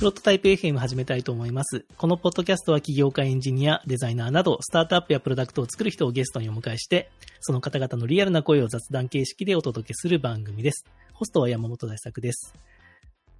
[0.00, 1.84] プロトタイプ FM 始めたいと思います。
[1.98, 7.10] このポッドキャストは起業家エンジニア、デザイナーなど、スタートアップやプロダクトを作る人をゲストにお迎えして、
[7.40, 10.86] その方々のリアルな声を雑談形式でお届けする番組です。
[11.12, 12.54] ホストは山本大作です。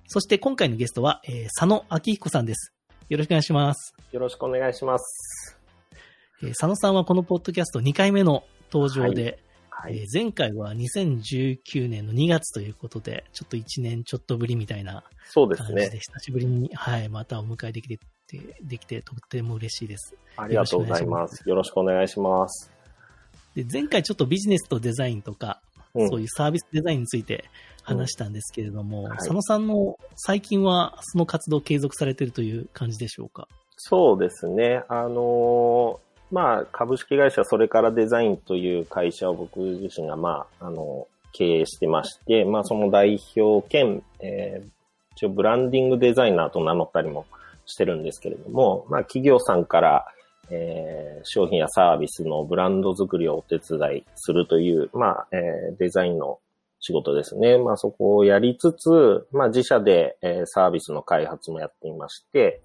[0.07, 2.75] そして今回のゲストは、えー、佐野明彦さんです。
[3.09, 3.95] よろしくお願いします。
[4.13, 5.59] よろしくお願いします。
[6.43, 9.39] えー、佐野さんはこのポッドキャスト2回目の登場で、はい
[9.83, 15.89] はい、えー、前回は2019年の2月ということで、ちょっと1年ちょっとぶりみたいなそうですね。
[15.89, 17.99] 久しぶりに、はい、またお迎えできて、
[18.63, 20.15] できて、とっても嬉しいです。
[20.37, 21.49] ありがとうございます。
[21.49, 22.71] よろしくお願いします。
[23.55, 25.63] で前回ちょっとビジネスとデザインとか、
[25.95, 27.47] うん、そういうサービスデザインについて
[27.83, 33.49] 話したんですけれども、うんはい、佐野さんの最近はその活動を継続されているという感じでしょうか？
[33.77, 34.83] そうですね。
[34.89, 36.01] あの
[36.31, 44.69] まあ、株式会社それからデザインという会社を僕自身が、まあ、あの、経営してまして、まあ、その代表兼、えー、
[45.13, 47.27] 一応ブランディングデザイナーと名乗ったりも
[47.67, 50.07] してるんですけれども、まあ、企業さんから、
[50.51, 56.41] えー、商品やサービスのブランド作りをお手伝いするという、まあ、えー、デザインの
[56.81, 57.59] 仕事ですね。
[57.59, 62.61] まあ、そこをやりつつ、まあ、自社で、えー、サービスの開発もやっていまして、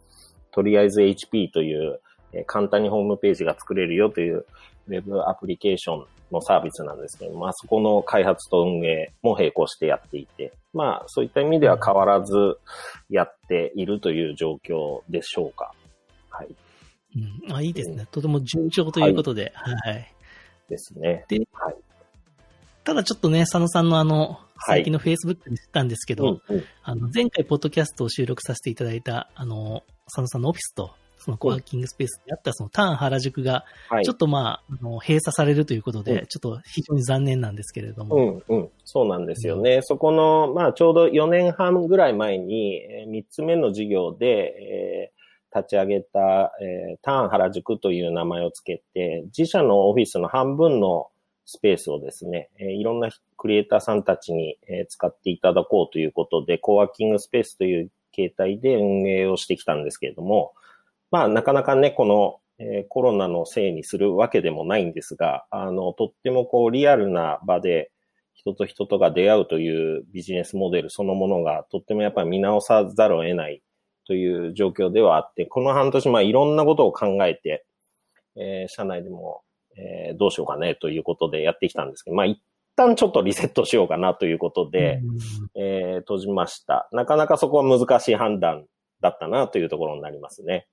[0.52, 2.00] とりあえず HP という、
[2.36, 4.46] え簡単にホームページが作れるよという
[4.88, 12.34] ウェブアプリケーションのサービスなんですけど、まあそこの開発と運営も並行してやっていて、まあそういった意味では変わらず
[13.10, 15.74] やっているという状況でしょうか。
[16.30, 16.48] はい。
[17.48, 18.06] うん、あ、いいですね。
[18.12, 19.94] とても順調ということで、はい。
[19.94, 20.14] はい、
[20.70, 21.26] ですね。
[21.30, 21.76] で、はい。
[22.84, 30.92] ただちょっとね、佐野さんのあの、最近の Facebook で知ったんですけど、はいうんうん、あの、前回ポッドキャストを収録させていただいた、あの、佐野さんのオフィスと、
[31.26, 33.66] そのコワーキングスペースであったそのターン原宿が、
[34.04, 38.44] ちょっとまあ、あの閉鎖されるということで、うん、ちょっと非常に残念なんですけれども。
[38.48, 38.70] うん、うん。
[38.84, 39.78] そうなんですよね。
[39.78, 51.08] うん、そこの、まあ、ちょうど4年半ぐらい前に、えー、3つ目の事業で、えー、立ち上げた、えー、ターン原宿という名前をつけて、自社のオフィスの半分の
[51.46, 60.54] スペースをですね、えー、いろんなクリエイターさんたちに、えー、使っていただこうということで、コワーキングスペースという形態で運営をしてきたんですけれども、
[61.12, 67.92] まあ、なかなかね、この、えー、コロナのせいにするわけでもないんですが、あの、とってもこう、リアルな場で、
[68.34, 73.64] 人と人とが出会うというビジネスモデルそのものがとってもやっぱり見直さざるを得ない
[74.06, 77.66] という状況ではあって、この半年、まあいろんなことを考えて、
[78.36, 79.42] えー、社内でも、
[79.78, 82.40] えー、どうしようかねということでやってきたんですけど、まあ一
[82.76, 85.02] 旦ちょっとリセットしようかなということで、
[85.56, 86.88] えー、閉じました。
[86.92, 88.66] なかなかそこは難しい判断
[89.02, 90.68] だったなというところになりますね。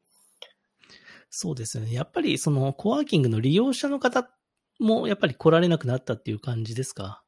[1.35, 1.95] そうですね。
[1.95, 4.29] やっぱりそのコワーキングの利用者の方
[4.79, 7.23] もやっぱり来られなくなったっていう感じですか？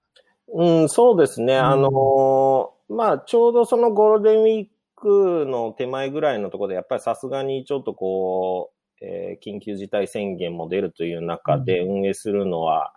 [0.53, 1.54] うん、そうですね。
[1.54, 12.93] うん、あの、まあ、ちょうどそのゴールデンウィークの手前ぐらいのところで、やっぱりさすがにちょっとこう、えー、緊急事態宣言も出るという中で運営するのは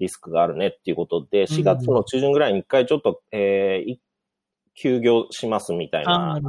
[0.00, 3.96] リスクがあるねっていうことで、4月の中旬ぐらいに一回ちょっと、えー、
[4.74, 6.40] 休業しますみたいな、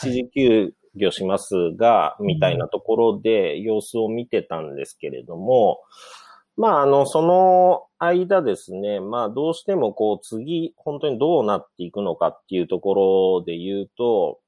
[0.00, 5.80] 一時休業しますが、みたいなところで様子を見てたんですけれども、
[6.56, 12.94] まあ、あの、その間ですね、まあ、どうしてもこう、次、本当にどうなっていくのかっていうとこ
[13.40, 14.38] ろで言うと、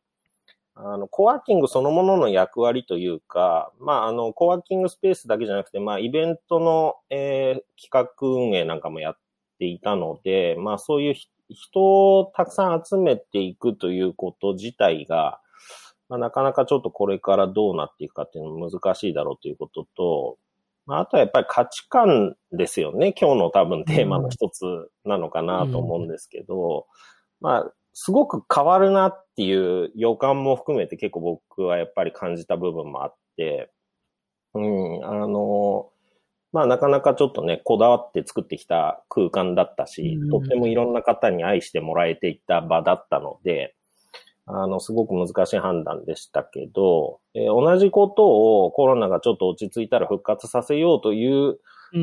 [0.77, 9.19] あの、コワーキングそのものの役割というか、まあ、あの、コワーキングスペースだけじゃなくて、まあ、イベントの、えー、企画運営なんかもやっ
[9.59, 11.15] ていたので、まあ、そういう
[11.49, 15.41] 人をたくさん集めていくということ自体が、
[16.09, 20.39] まあ、なかなかちょっとこれからどうなっていくかっていうのも難しいだろうということと、
[20.87, 23.13] まあ、あとはやっぱり価値観ですよね。
[23.13, 24.65] 今日の多分テーマの一つ
[25.05, 26.85] なのかなと思うんですけど、うん、
[27.41, 33.73] まあ、すごく変わるなっていう予感も含めて結構僕はやっぱり感じた部分もあって、
[34.55, 35.91] うん、あの、
[36.53, 43.76] まあなかなかちょっとね、こだわって作ってきた空間だったし、とってもいろんな方に愛してもらえていた場だったので、
[44.47, 51.59] あの、すごく難しい判断でしたけど、えー、同じことをコロナがちょっと落ち着いたら復活させようという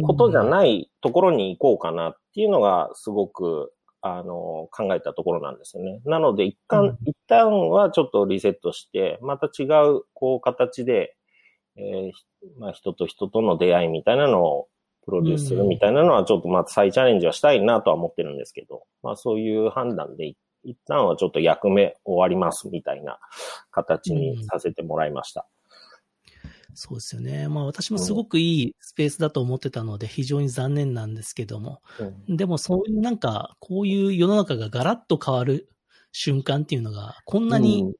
[0.06, 6.02] ことじゃないところに行こうかなっていうのがすごく、あの、考えたところなんですよね。
[6.04, 11.16] なので、一旦、うん、一旦はちょっとリセットして、また違う、こう、形で、
[11.78, 12.12] えー、
[12.60, 14.68] まあ、人と人との出会いみたいなのを
[15.06, 23.20] プロデュースするみたいなのは、ちょっとまた再チャレンジはしたいなとは思ってるんですけど、まあ、そういう判断で一旦はちょっと役目終わりますみたいな
[23.72, 25.48] 形にさせてもらいました。
[26.44, 27.48] うん、そうですよね。
[27.48, 31.82] まあ私もすごくいいスペースだと思ってたので非常に残念なんですけども、
[32.28, 35.70] うん、でもそういうなんかこういう世の中がガラッと変わる
[36.12, 37.94] 瞬間っていうのがこんなに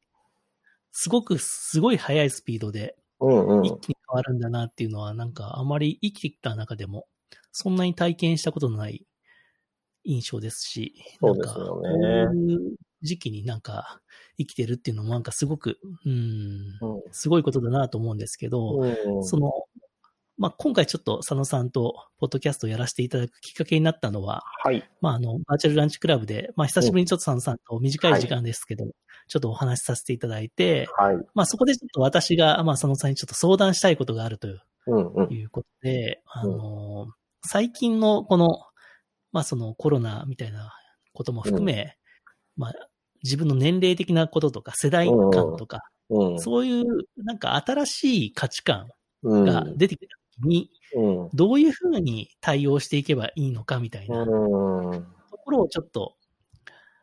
[0.94, 2.96] すごく、すごい速いスピードで。
[3.20, 7.08] 一気に変わるんだなっていうのは、なんかあまり生きてきた中でも、
[7.52, 9.06] そんなに体験したことのない
[10.04, 12.60] 印象ですし、そうですよねなんかこういう
[13.02, 14.00] 時期になんか
[14.38, 16.80] 生きてるっていうのもなんかすごく、うん、
[17.12, 19.24] すごいことだなと思うんですけど、うん。
[19.24, 19.52] その、
[20.38, 24.84] まあ、今回ちょっと佐野さんとポッドキャストをやらせていただくきっかけになったのは、はい。
[25.00, 28.86] まあ、あの、バーチャルランチクラブで、まあ、久しぶりにちょっと佐野さんと短い時間ですけど、
[29.28, 31.18] ちょっとお話しさせていただいて、はい。
[31.36, 35.34] まあ、そこでちょっと私が、まあ、佐野さんにちょっと相談したいことがあるといううんうん。
[35.34, 37.08] いうことで、あの、
[37.46, 38.60] 最近のこの、
[39.34, 40.72] まあそのコロナみたいな
[41.14, 41.98] ことも含め、
[42.56, 42.74] まあ
[43.24, 46.40] 自分の年齢的なこととか世代間とか、うん。
[46.40, 46.86] そういう
[47.18, 48.88] なんか新しい価値観
[49.24, 49.46] うん。
[49.46, 51.30] が出てきた時に、うん。
[51.34, 55.08] どういうふうに対応していけばいいのかみたいなとうん。
[55.44, 56.16] ころをちょっと、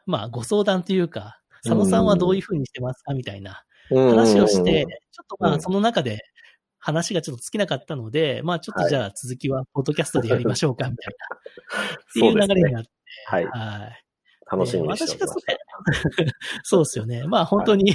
[0.06, 6.21] まあご相談というか、佐野さんはどういうふうにしてますかみたいな話をして、ちょっとまうんあその中で
[6.81, 11.15] 話がちょっと尽きなかったので、まあちょっとじゃあ続きはポッドキャストでやりましょうかみたい
[11.79, 12.91] な、 っていう流れになって、
[13.27, 13.44] はい。
[13.47, 14.05] はい。
[14.50, 15.59] 楽しみにしておりま私がそれ、
[16.65, 17.27] そうですよね。
[17.27, 17.94] まあ本当に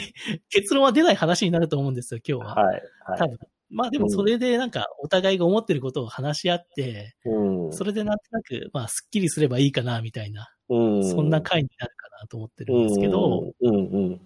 [0.49, 2.55] 結論は出ない話になると思うんですよ、今日は。
[2.55, 2.81] はい。
[3.05, 3.19] はい。
[3.19, 3.37] 多分。
[3.69, 7.73] まあでもそれでなんかお互いが思ってることを話し合って、うん。
[7.73, 11.03] それでなんとなく、まあスッキリすればいいかな、みたいな、うん。
[11.03, 14.21] そんな回になるかなと思ってるんですけど、うんうんうん。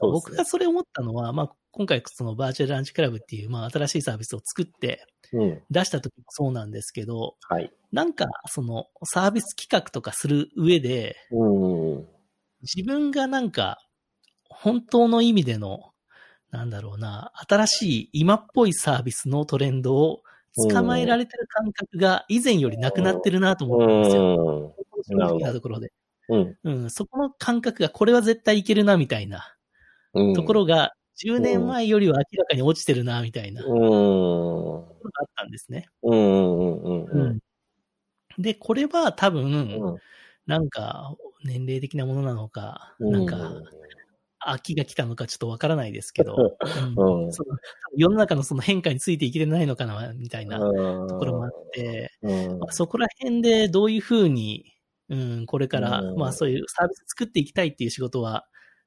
[0.00, 5.62] 僕がそれ思ったのは、まあ今回そのバーチャルランチクラブっていう、まあ新しいサービスを作ってうん。
[5.70, 7.72] 出した時もそうなんですけど、はい。
[7.92, 12.06] なんかそのサービス企画とかする上で、うん。
[12.62, 13.78] 自分がなんか
[14.48, 15.90] 本当の意味での、
[16.50, 20.22] なんだろうな、新しい今っぽいサービスのトレンドを
[20.70, 24.76] 捕まえられてる感覚が以前よりなくなってるなと思ったんですよ。
[25.08, 25.92] 正直なところで。
[26.28, 26.56] うん。
[26.62, 29.56] うん、そこの感覚がこれは絶対いけるなみたいな
[30.14, 30.34] うん。
[30.34, 30.92] ところが
[31.22, 35.08] 10年前よりは明らかに落ちてるなみたいなとうん。
[35.16, 35.86] あったんですね。
[36.02, 37.38] うんうん。
[38.38, 39.96] で、これは多分、うん。
[40.46, 41.14] なんか
[41.44, 43.52] 年齢的なものなのか、うんなんか
[44.46, 46.36] 飽きが来たのかちょっとわからないですけど、
[46.98, 47.56] うんその
[47.96, 54.74] 世の中のその変化についていけてないのかな、みたいなとところもあって、うんまあそこら辺でどういうふうに、
[55.08, 58.46] うん、これから、うんまあそういうサービス作っていきたいっていう仕事は、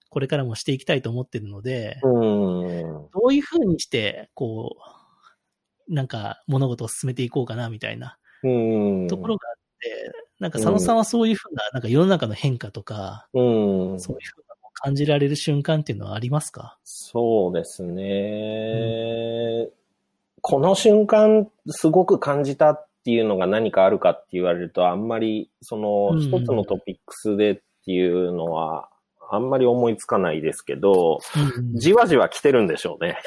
[0.09, 2.71] これからもしていきたいと思ってるので、うん。
[2.81, 4.77] どういうふうにして、こ
[5.89, 9.07] う、なんか物事を進めていこうかな、みたいなうん。
[9.07, 13.41] ところがあって、なんか佐野さんはそういうふうな、なんか世の中の変化とか、う
[13.95, 13.99] ん。
[13.99, 16.77] そういうふうなのを感じられる瞬間っていうのはありますか？
[16.83, 19.69] そうですね。
[20.41, 27.55] この瞬間、すごく感じたっていうのが何かあるかって言われると、あんまり、その、うん一つのトピックスでっ
[27.85, 28.89] ていうのは、
[29.29, 31.19] あんまり思いつかないですけど、
[31.57, 31.75] うん。
[31.75, 33.17] じわじわ来てるんでしょうね。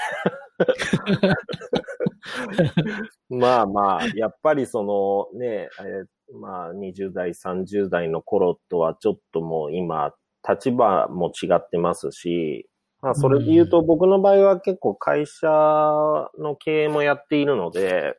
[3.28, 10.14] まあまあ、やっぱりそのね、えーまあ20代、30代の頃とはちょっともう今、
[10.48, 12.68] 立場も違ってますし、
[13.02, 15.48] まあそれで言うと僕の場合は結構会社
[16.38, 18.16] の経営もやっているので、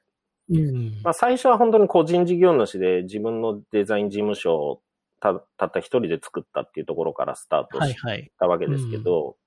[0.50, 1.00] うん。
[1.04, 4.82] まあ最初は本当に個人事業主で自分のデザイン事務所を
[5.22, 8.32] たたった一人で作ったっていうところからスタートしはいはい。
[8.40, 9.38] たわけですけど、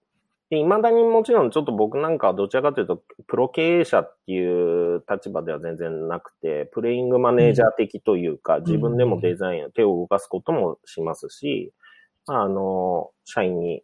[0.51, 11.73] で未だにもちろんちょっと僕なんかはどちらかというと、プロ経営者っていう立場では全然なくて、プレイングマネージャー的というか、自分でもデザイン、手を動かすこともしますし、
[12.27, 13.83] まああの、社員に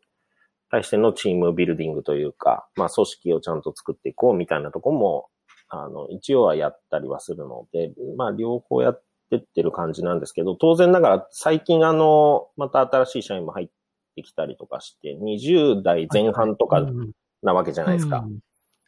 [0.70, 5.28] 対してのチームビルディングというか、まあ組織をちゃんと作っていこうみたいなところも、
[5.70, 13.68] あの、一応はやったりはするので、まあ両方やってってる感じなんですけど、当然ながら最近あの、また新しい社員も入っ
[14.16, 18.18] てきたりとかして、20代前半とかうんなわけじゃないですか。
[18.18, 18.40] うん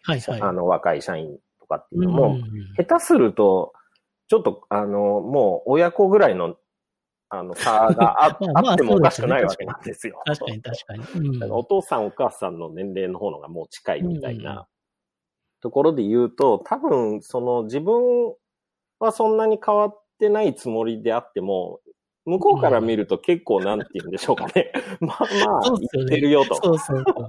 [0.04, 0.42] はいはい。
[0.42, 2.38] あの、若い社員とかっていううんのも、
[2.76, 3.72] 下手すると、
[4.28, 6.56] ちょっと、あの、もう親子ぐらいの、
[7.28, 10.20] あの、差があ まあまああってもおかしくないわけなんですよ。
[10.24, 11.28] 確かに確かに。
[11.28, 14.66] うんだからお父さんお母さんの年齢の方のがもう近いみたいな
[15.60, 18.34] ところで言うと、多分、その自分
[18.98, 21.80] はそんなに変わってないつもりであっても、
[22.24, 24.72] 向こうから見ると結構なんて言うんでしょうかね。
[25.00, 25.60] まあまあ、
[25.94, 26.54] 言ってるよと。
[26.54, 27.28] そうそうそう。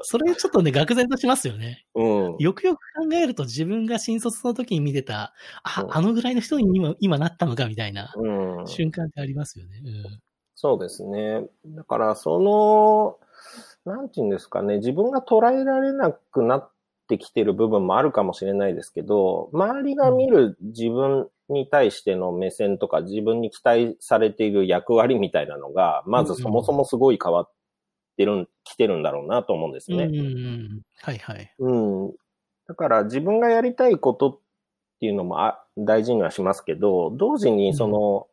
[0.00, 1.84] それちょっとね、愕然としますよね。
[1.94, 2.36] うん。
[2.38, 8.66] よくよく考えると自分が新卒の時に見てた、あう、んあのぐらいの人に今今なったのかみたいなうん。
[8.66, 9.82] 瞬間ってありますよね。
[10.54, 11.46] そうですね。
[11.66, 13.18] だから、その、
[13.84, 16.70] なんていうんですかね、自分が捉えられなくなっ
[17.06, 27.50] てきてる部分もあるかもしれないですけど、周りが見る自分に対しての目線とか、自分に期待されている役割みたいなのが、まずそもそもすごい変わっ
[28.16, 30.04] ってる、来てるんだろうなと思うんですね。
[30.04, 30.80] うんうんうん。
[31.02, 31.54] はいはい。
[31.58, 31.72] う
[32.08, 32.12] ん。
[32.66, 34.38] だから自分がやりたいことっ
[35.00, 38.26] ていうのもあ大事にはしますけど、同時にその、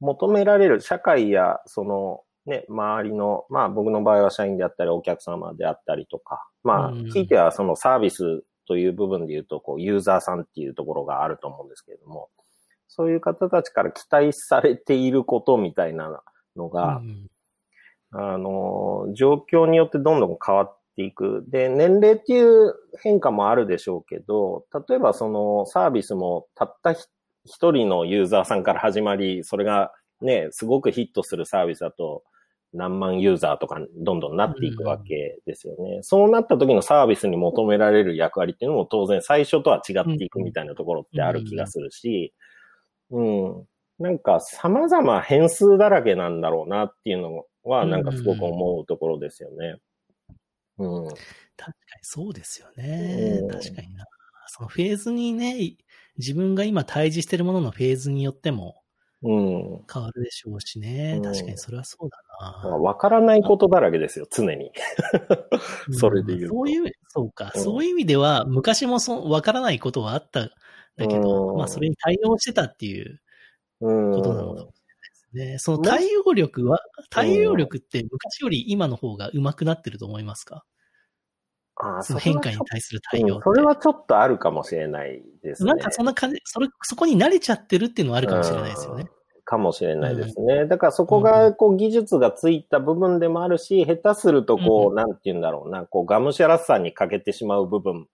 [0.00, 12.28] 求められる社会やそのね、周りの、まあ僕の場合は社員であったりお客様であったりとか、まあ、うんひいてはそのサービスという部分で言うと、こう、ユーザーさんっていうところがあると思うんですけれども、
[12.88, 16.22] そういう方たちから期待されていることみたいな
[16.56, 17.26] のが、うん
[18.16, 21.44] あの、状況によってどんどん変わっていく。
[21.48, 27.04] で、年齢っていう変化もあるでしょうけど、例えばそのサービスもたったひ
[27.44, 32.22] 一人のユーザーさんから始まり、それがね、すごくヒットするサービスだと、
[32.74, 36.00] 何万ユーザーとかどんどんなっていくわけですよね。
[36.02, 42.34] そうなった時のサービスに求められる役割っていうのも当然最初とは違っていくみたいなところってある気がするし、
[43.10, 43.66] うん。
[43.98, 49.76] なんか様々変数だらけなんだろうなっていうのはなんかすごく思うところですよね。
[50.78, 51.04] うん。
[51.04, 51.16] 確
[51.56, 53.48] かにそうですよねうん。
[53.48, 54.04] 確かにな。
[54.48, 55.76] そのフェーズにね、
[56.18, 58.83] 自分が今対峙してるもののフェーズによっても
[59.24, 59.32] う
[59.80, 59.84] ん。
[59.92, 61.14] 変わるでしょうしね。
[61.16, 62.18] うん確かにそれはそうだ
[62.62, 62.68] な。
[62.76, 64.70] わからないことだらけですよ、常に。
[65.92, 70.50] それで言うとそういう、そうか、うんそういう意味では、昔もそう、わからないことはあった。
[70.96, 73.20] だけど、うんまあ、それに対応してたっていう
[73.80, 74.12] うん。
[74.12, 74.74] ことなのかもし
[75.34, 75.58] れないですね。
[75.58, 80.64] その対応力は、対応力って昔より今の方が上手くなってると思いますか？
[81.76, 83.36] あその変化に対する対応。
[83.36, 85.68] うんそれはちょっとあるかもしれないですね。
[85.72, 89.02] なんかそんな感じ、それ、そこに慣れちゃってるっていうのはあるかもしれないですよね。
[89.02, 90.66] うんかもしれないですね。
[90.66, 98.08] だからそこが、こう、技術がついた部分でもあるし、下手すると、こう、うんなんて言うんだろうな、こう、がむしゃらさに欠けてしまう部分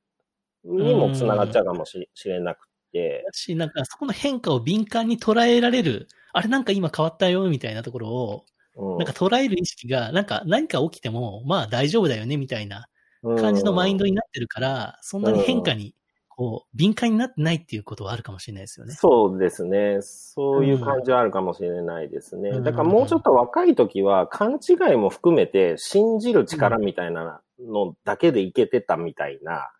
[0.65, 3.23] にもつながっちゃうかもしれなくて。
[3.25, 8.45] だし、なんかそこの変化を敏感に捉えられる、あれなんか今変わったよ、みたいなところを、
[8.77, 12.87] うんなんか捉える意識が、なんか何か起きても、まあ大丈夫だよね、みたいな
[13.23, 15.95] 感じのマインドになってるから、そんなに変化に、
[16.29, 18.95] こう、敏感になってないっていうことはあるかもしれないですよね。
[18.95, 19.99] そうですね。
[20.01, 22.51] そういう感じはあるかもしれないですね。
[22.51, 29.71] うんだからもうちょっと若い時は勘違いも含めて信じる力みたいなのだけでいけてたみたいな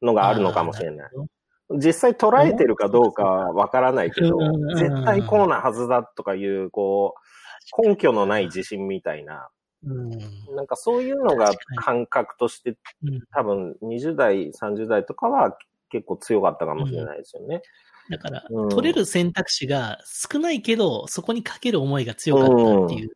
[0.00, 1.10] のがあるのかもしれない。
[1.70, 7.14] 実際捉えてるかどうかはわからないけどうん、絶対こうなはずだとかいう、こ
[7.82, 9.48] う、根拠のない自信みたいな、
[9.86, 9.94] う
[10.52, 10.56] ん。
[10.56, 15.56] なんかそういうのが感覚としてうん多分20代、30代とかは
[15.90, 17.62] 結構強かったかもしれないですよね。
[18.10, 23.10] だから、うん取れる選択肢が少ないけど、そこにかける思いが強かったっていう。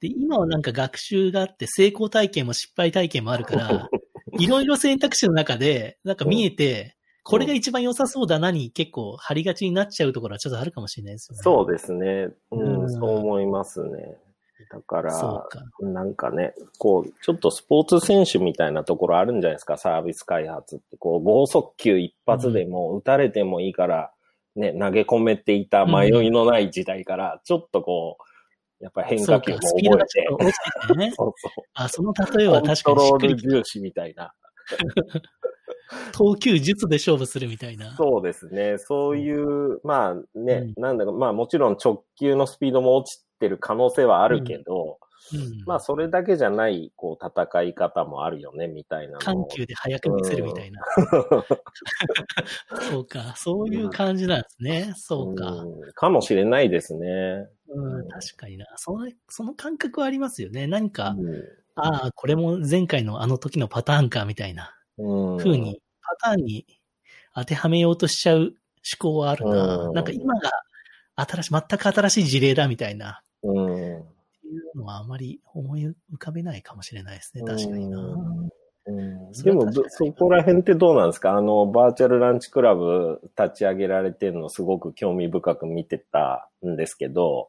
[0.00, 3.88] で、今はなんか学習があって、成功体験も失敗体験もあるから、
[4.38, 11.42] いろいろ選択肢の中で、なんか見えて、これが一番良さそうだなに結構張りがちになっちゃうところはちょっとあるかもしれないですよね。
[11.42, 12.28] そうですね。
[12.50, 14.16] うん、うんそう思いますね。
[14.70, 15.64] だかそうら、か。
[15.80, 20.96] なんかね、こう、ちょっとスポーツ選手みたいなところあるんじゃないですか、サービス開発って。
[20.96, 24.12] こう、剛速球一発でも打たれてもいいから、
[24.56, 31.12] ね、投げ込めていた迷いのない時代から、ちょっとこう、やっぱり変化球も、覚えてちょっ、と落ちててね。
[31.16, 31.64] そうそう。
[31.74, 34.34] あ、その例えはコン確かトローにしっくりル重視みたいな。
[36.12, 37.94] 投球術で勝負するみたいな。
[37.96, 38.78] そうですね。
[38.78, 44.98] そういう、まあね、うなんだか、まあもちろん直球のスピードも落ちてる可能性はあるけど、
[45.34, 45.64] うん。
[45.66, 49.46] まあそれだけじゃない、こう、戦い方もあるよね、みたいなの緩を。
[49.46, 50.82] 急で速く見せるみたいな。
[52.90, 53.34] そうか。
[53.36, 54.92] そういう感じなんですね。
[54.96, 55.50] そうか。
[55.50, 57.48] うんかもしれないですね。
[57.68, 58.66] うん、確かにな。
[58.76, 60.66] その、その感覚はありますよね。
[60.66, 65.38] 何か、うああ、これも前回のあの時のパターンか、みたいなん。
[65.38, 66.66] 風に、パターンに
[67.34, 68.52] 当てはめようとしちゃう思
[68.98, 69.76] 考はあるな。
[69.86, 70.50] うんなんか今が
[71.14, 73.64] 新しい、全く新しい事例だみたいな、うん。
[73.64, 77.42] っていうのはあまり思い浮かべないかもしれないですね。
[77.44, 77.98] 確かにな。
[77.98, 78.48] うん
[79.32, 81.36] そでも、そこら辺ってどうなんですか？
[81.36, 87.48] あの、バーチャルランチクラブ立ち上げられてるのすごく興味深く見てたんですけど、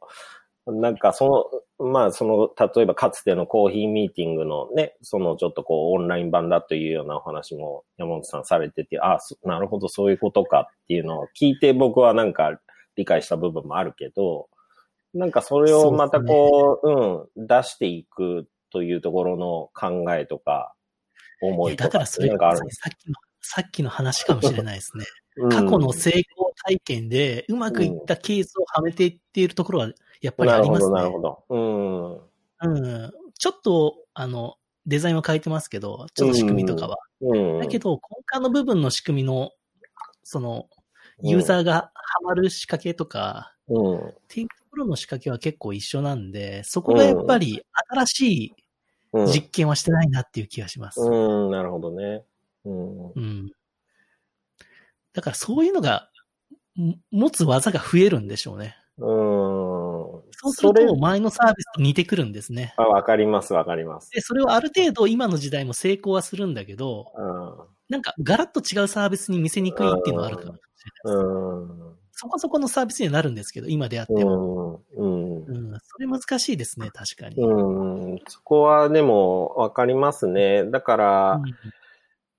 [0.67, 12.59] なんかその、まあその、例えばかつてのコーヒーミーティングのね、そのちょっとこうオンライン版だというようなお話も山本さんされてて、あそなるほどそういうことかっていうのを聞いて僕はなんか
[12.95, 14.50] 理解した部分もあるけど、
[15.13, 20.74] なんかそれをまたこう、うん、出していくというところの考えとか、
[21.41, 25.05] 思いとかだからそれなんかあるさっきの、さっきの話かもしれないですね。
[25.05, 25.13] うん
[25.50, 29.89] 過去の成功体験でうまくいったケースをはめていっているところは
[30.22, 30.93] やっぱりありますね。
[30.93, 32.27] なるほど、なるほど。
[32.60, 33.12] うん。
[33.38, 36.98] ちょっと、あの、デザインは変えてますけど、ちょっと仕組みとかは。
[37.22, 37.53] うん。
[37.55, 37.60] うん。
[37.60, 38.00] だけど、根
[38.39, 39.51] 幹の部分の仕組みの、
[40.24, 40.67] その、
[41.22, 44.08] ユーザーがハマる仕掛けとか、うん。
[44.10, 47.61] っていうところの仕掛けは結構一緒なんで、そこがやっぱり
[47.91, 48.55] 新しい
[49.13, 49.27] うん。
[49.27, 50.99] 実験はしてないなっていう気がします。
[50.99, 52.23] うん、なるほどね。
[52.65, 53.11] うん。
[53.11, 53.51] うん。
[55.13, 56.09] だからそういうのが、
[56.75, 58.75] も持つ技が増えるんでしょうね。
[58.97, 59.07] うん。
[60.31, 62.73] そうするれと前のサービスと似てくるんですね。
[62.77, 64.09] あ、わかります、わかります。
[64.09, 67.67] で、それをある程度今の時代も成功はするんだけど、うん。
[67.89, 70.61] なんかガラッと違うサービスに見せにくいっていうのはあるかもし
[71.05, 71.25] れないです。
[71.27, 72.02] うん。
[72.23, 74.81] そこそこのサービスにはなるんですけど、今であっても。
[74.95, 75.43] うん。
[75.43, 75.71] うん。
[75.71, 77.35] うん、それ難しいですね、確かに。
[77.35, 78.19] うん。
[78.27, 80.63] そこはでもわかりますね。
[80.63, 81.41] だから、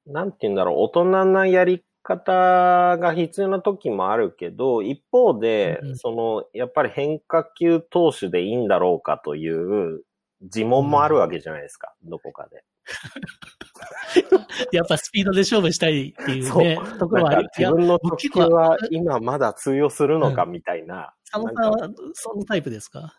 [0.06, 10.02] なんて言うんだろう、大人なやり方が必要な時もあるけど、一方で、うんその、やっぱり変化球投手でいいんだろうかという
[10.44, 12.64] 自問もあるわけじゃないですか、どこかで。
[14.72, 21.14] やっぱスピードで勝負したいっていうね、ところはあ自分の直球は僕今まだ通用するのかみたいな。
[21.30, 23.18] 佐野さんはそのタイプですか？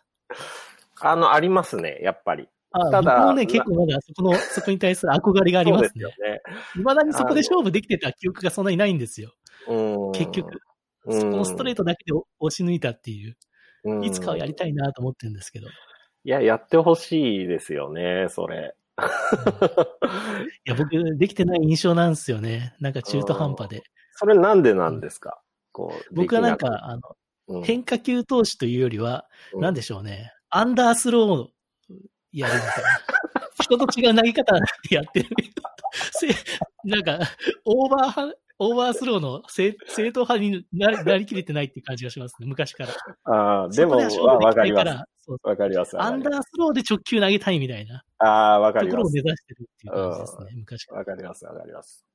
[1.00, 2.48] あの、ありますね、やっぱり。
[2.72, 6.20] あただ僕もね、結構まだそこの、そこに対する憧れがありますねそうです。
[6.20, 6.40] よね。
[6.74, 9.32] 未だにそこで勝負できてた記憶がそんなにないんですよ。
[9.68, 10.48] うん結局。
[10.52, 10.58] うん
[11.08, 13.36] そこのストレートだけで押し抜いたっていう。
[13.84, 15.68] うんいつかはやりたいなと思ってるんですけど。
[16.26, 18.74] いいや、やってほしいですよね、それ。
[20.64, 22.74] や、僕、できてない印象なんですよね。
[22.80, 23.82] なんか中途半端で。
[24.14, 25.40] それなんでなんですか？
[25.72, 26.14] こう。
[26.14, 30.32] 僕はなんか、あの、うん変化球投手というよりは、うんなんでしょうね。
[30.50, 31.50] アンダースローを
[32.32, 33.00] やるみたいな。
[33.62, 34.56] 人と違う投げ方
[34.90, 35.28] やってる。
[36.12, 36.28] せ
[36.84, 37.18] なんか、
[37.64, 42.90] オーバーオーバースローの正正統派になりなりきれてないっていう感じがしますね、昔から。
[43.24, 45.30] ああ、でも、わわかります。
[45.42, 46.00] わかります。
[46.00, 50.98] アンダースローで直球投げたいみたいなああ、わかりますところを目指してるっていう感じですね、昔から。
[51.00, 52.06] わかります、わかります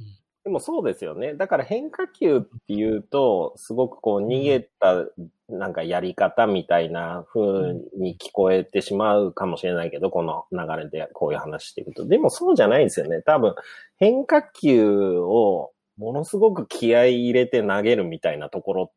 [0.00, 0.06] うん。
[0.44, 1.34] でもそうですよね。
[1.34, 5.04] だから変化球っていうと、すごくこう逃げた、
[5.48, 12.06] なんかやり方みたいな風に聞こえてしまうかもしれないけど、この流れでこういう話していくと。
[12.06, 13.22] でもそうじゃないですよね。
[13.22, 13.54] 多分、
[13.96, 18.92] 変化球をものすごく気合い入れて投げるみたいなところ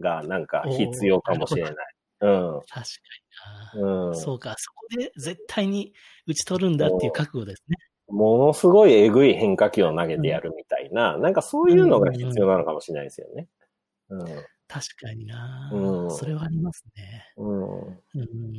[0.00, 1.74] がなんか必要かもしれない。
[2.22, 2.60] うん。
[2.68, 2.80] 確か
[3.76, 4.16] にな、うん。
[4.16, 5.92] そうか、そこで絶対に
[6.26, 7.76] 打ち取るんだっていう覚悟ですね。
[8.08, 13.46] ものすごいえぐい変化球を投げてやるみたいな、なんかそういうのが必要なのかもしれないですよね。
[14.10, 14.26] うん。
[14.68, 17.26] 確かにな、うんそれはありますね。
[17.36, 17.80] うん。
[17.86, 18.52] うん、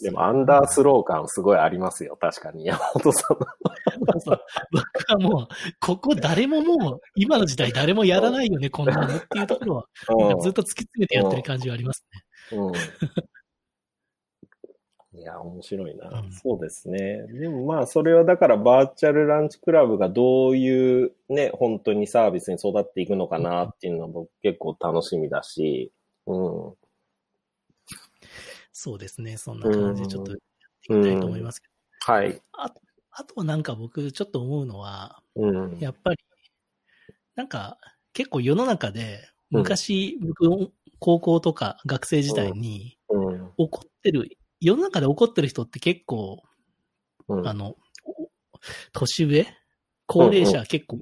[0.00, 2.66] でもアンダースロー感すごいありますよ、確かに。
[2.66, 5.48] 山本さん僕はもう、
[5.80, 9.86] ここ誰ももう、今の時代誰もやらないよね、こんなのっていうところは、
[10.42, 12.04] ずっと突き詰めてやってる感じはあります
[12.50, 12.58] ね。
[12.58, 12.72] うん。
[15.16, 17.26] いや、面白いな、うんそうですね。
[17.28, 25.92] でもまあ、それはだからバーチャルランチクラブがどういうね、本当にサービスに育っていくのかなっていうのは僕結構楽しみだし、
[26.26, 26.74] うん。
[28.72, 30.40] そうですね、そんな感じでちょっとやっ
[30.82, 31.68] ていきたいと思いますけ
[32.06, 32.12] ど。
[32.12, 32.42] はい。
[32.52, 32.74] あ
[33.16, 35.78] あとはなんか僕ちょっと思うのは、うん。
[35.78, 36.18] やっぱり、
[37.36, 37.78] なんか
[38.12, 43.50] 結構世の中で、昔、僕、高校とか学生時代にうん。
[43.56, 44.28] 怒ってる、
[44.64, 46.42] 世の中で怒ってる人って結構、
[47.28, 47.46] うん。
[47.46, 48.28] あの、お
[48.92, 49.46] 年上？
[50.06, 51.00] 高齢者は結構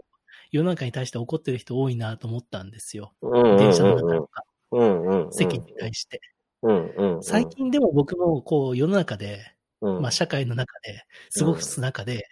[0.50, 3.12] 世の中に対して怒ってる人多いなと思ったんですよ。
[3.22, 3.56] うん。
[3.56, 5.32] 電車の中とか、うんうんうん。
[5.32, 6.20] 世間に対して。
[6.62, 7.22] うんうんうん。
[7.22, 11.04] 最近でも僕もこう世の中で、うん、まあ社会の中で
[11.38, 12.26] 過ごす中で、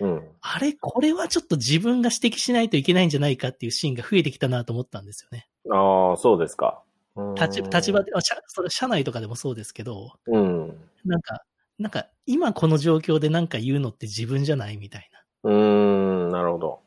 [0.00, 0.28] うん。
[0.40, 5.48] あれこれはちょっと自分が指摘しないといけないんじゃないかっていうシーンが増えてきたなと思ったんですよね。
[5.70, 6.82] ああ、そうですか。
[7.16, 10.76] うん立場、立場で、あ社それ社内とかでもそうですけど、うん。
[11.04, 11.42] なんか、
[11.78, 15.50] なんか今この状況でなんか言うのって自分じゃないみたいな。
[15.50, 16.80] うーん、なるほど。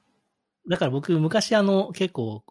[0.68, 2.44] だから僕昔あの結構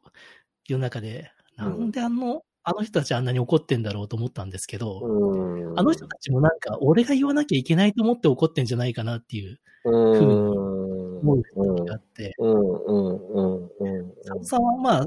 [0.66, 5.78] 世の中で、なんであの、あの人たちあんなに怒ってんだろうと思ったんですけど、うん。
[5.78, 11.18] あの人たちもなんか俺が言わなきゃいけないと思って怒ってんじゃないかなっていううん、ふうにうん。
[11.18, 14.14] 思う時があって、うん、うん、うん、うん。
[14.24, 15.06] 佐野さんはまあ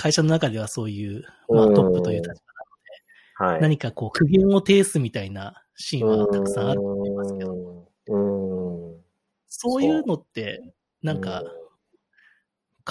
[0.00, 2.28] 会社の中ではそういう、まあトップという立
[3.38, 3.60] 場はい。
[3.60, 7.52] 何かこう苦言を呈すみたいなシーンはたくさんあると思いますけど、
[8.06, 9.04] う。
[9.48, 11.42] そういうのってなんか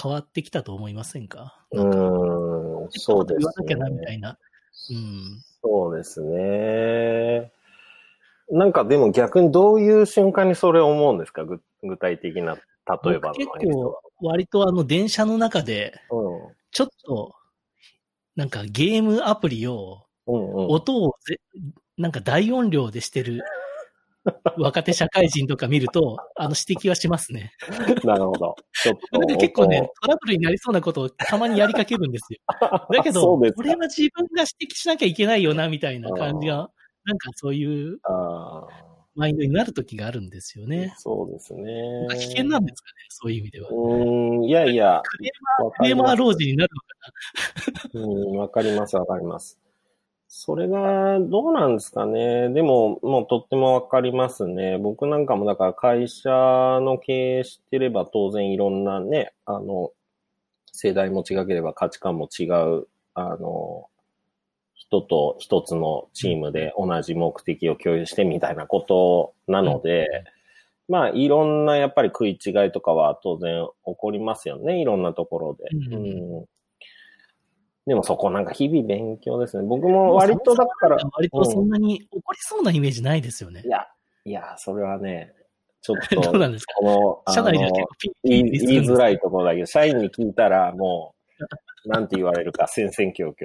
[0.00, 1.64] 変わってきたと思いませんか？
[1.72, 4.02] うなんかん、そうです言わなきゃなみね。
[4.06, 4.38] たいな。
[4.90, 5.40] うん。
[5.62, 7.52] そうですね。
[8.50, 11.44] なんかでも逆にどういう瞬間にそれを思うんですか？
[11.46, 12.60] 具具体的な、例
[13.16, 16.57] えばの僕結構割とあの電車の中で、うん。
[16.72, 17.34] ちょっと、
[18.36, 20.04] なんかゲームアプリを。
[20.30, 21.40] 音をぜ、
[21.96, 23.42] なんか大音量でしてる
[24.58, 27.52] 若手社会人とか見ると、あの指摘はしますね。
[28.04, 28.56] なるほど。
[28.82, 32.38] ちょっとそれで結構ねトラブルになりそうなことをたまにやりかけるんですよ。
[32.92, 36.70] だけそど、これは自分が指摘しなきゃいけないよな、みたいな感じが、
[37.04, 38.66] なんかそういうあ
[39.18, 40.94] マインドになる時があるんですよね。
[40.96, 42.06] そうですね。
[42.10, 43.68] 危険なんですかね、そういう意味では。
[43.68, 43.94] う
[44.42, 46.70] ん、いやいや、クレーマー、クレーマー老人になる
[47.92, 49.58] のかうん、わかります、わかります。
[50.28, 52.48] それが、どうなんですかね。
[52.50, 54.78] でも、もうとってもわかりますね。
[54.78, 59.90] 僕なんかもだから会社の経営してれば当然いろんなね、あの、
[60.70, 63.88] 世代も違ければ価値観も違う、あの、
[64.88, 70.06] 人と一つのチームで同じ目的を共有してみたいなことなので、
[70.88, 74.80] まあ、いろんなやっぱり食い違いとかは当然起こりますよね。
[74.80, 75.64] いろんなところで。
[75.72, 76.46] うんうん
[77.86, 79.66] でもそこなんか日々勉強ですね。
[79.66, 83.66] 僕も割とだから、割とそんなに怒りそうなイメージないですよねい。
[83.66, 83.86] や、
[84.26, 85.32] いや、それはね、
[85.80, 86.74] ちょっと、 どうなんですか？
[86.74, 88.50] この、あ社内ではの結構言い
[88.86, 89.14] づらい。
[89.14, 91.38] いところだけど、社員に聞いたらもう、
[91.88, 93.44] なんて言われるか、 戦々恐々と。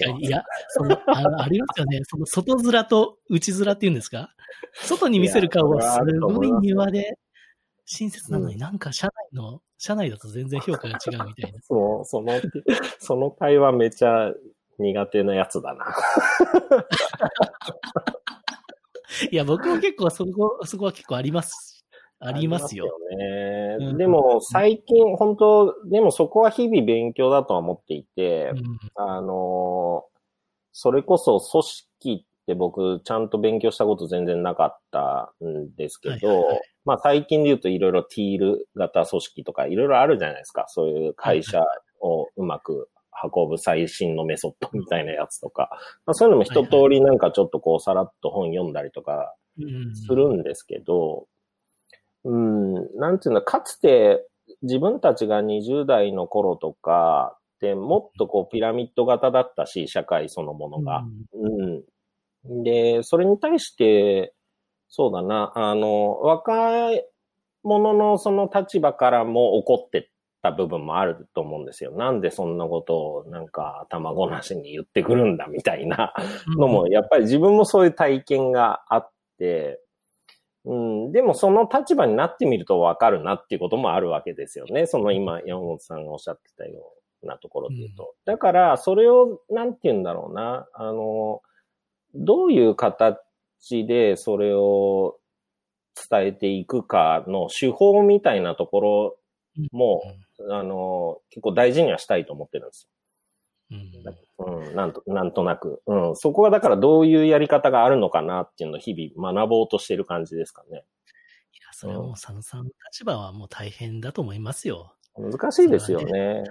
[0.00, 0.26] 確かに。
[0.26, 2.00] いや、その、あのありますよね。
[2.04, 4.34] その外面と内面っていうんですか？
[4.84, 7.18] 外に見せる顔はすごい庭で
[7.86, 11.60] 親切なのになんか社内の、社内だと全然評価が違うみたいな。
[11.62, 12.32] そう、その、
[12.98, 14.32] その会話めちゃ
[14.78, 15.86] 苦手なやつだな。
[19.30, 21.75] いや、僕も結構そこ、そこは結構あります。
[22.18, 22.86] ありますよ。
[23.08, 23.76] すよね。
[23.80, 30.16] うんでも、最近、本当でもそこは日々勉強だとは思っていて、うんあのー
[30.78, 40.66] それこそ組織って僕ちゃんと勉強したこと全然なかったんですけど、はいはいはいまあ最近で言うといろいろティール型組織とかいろいろあるじゃないですか。
[40.68, 41.62] そういう会社
[42.00, 42.90] をうまく
[43.34, 45.70] 運ぶ最新のメソッドみたいなやつとか、
[46.04, 51.26] まあ、そういうのも一通りなんかちょっとこうさらっと本読んだりとかうんするんですけど、
[52.26, 54.26] うん、なんていうの、かつて
[54.62, 61.04] 自分たちが20代の頃とかってもっとこうピラミッド型だったし、社会そのものが。
[61.34, 62.64] うん。
[62.64, 64.34] で、それに対して、
[64.88, 67.04] そうだな、あの、若い
[67.62, 70.10] 者のその立場からも怒って
[70.42, 71.92] た部分もあると思うんですよ。
[71.92, 76.12] なんでそんなことをなんか頭ごなしに言ってくるんだみたいな
[76.56, 79.80] のも、やっぱり自分もそういう体験があって、
[80.66, 84.86] うん、でもその立場になってみるとわかるなっていうこともあるわけですよね。
[84.86, 88.14] その今、山本さんがおっしゃってたようなところで言うと。
[88.24, 91.40] だから、それを、なんて言うんだろうな、あの、
[92.14, 93.16] どういう形
[93.86, 95.18] でそれを
[96.10, 99.16] 伝えていくかの手法みたいなところ
[99.70, 100.02] も、
[100.50, 102.88] あの、結構大事にはしたいと思ってるんです
[103.70, 105.82] うんなんと、なんとなく。
[105.86, 110.84] うん、そこはだからどういうやり方があるのかなっていうのを日々学ぼうとしている感じですかね。
[111.52, 114.92] いや、それはもう佐野さんの立場はもう大変だと思いますよ。
[115.18, 116.42] 難しいですよね。
[116.42, 116.44] ね、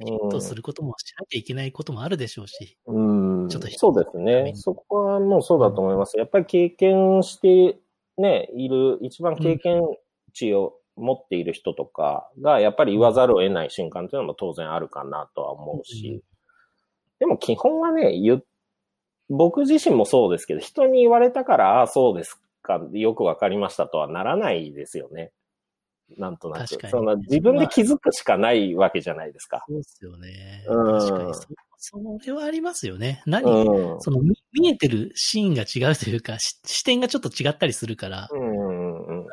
[0.00, 2.78] ピッとすることもしなきゃいけないこともあるでしょうし。
[2.86, 3.00] う
[3.44, 3.48] ん。
[3.48, 4.52] ちょっとそうですね。
[4.54, 6.16] そこはもうそうだと思います。
[6.16, 7.78] やっぱり経験して
[8.16, 9.82] ね、いる、一番経験
[10.32, 16.22] 値を持っている人とかが、やっぱり言わざるを得ない瞬間っていうのも当然あるかなとは思うし。
[17.20, 18.44] でも基本はね、言っ
[19.30, 25.32] 僕自身もそうですけど、人に言われたから、ああ、そうですか、よくわかりましたとはならないですよね。
[26.16, 26.88] なんとなく。
[26.88, 29.64] その自分で気づくしかないわけじゃないですか。
[29.68, 30.64] そうですよね。
[30.66, 31.48] うん確かにそ。
[31.80, 33.22] それはありますよね。
[33.26, 34.00] 何、うん。
[34.00, 39.26] その見見えてるシーンが違うというか、し視点がちょっと違ったりするから、うんうんうん。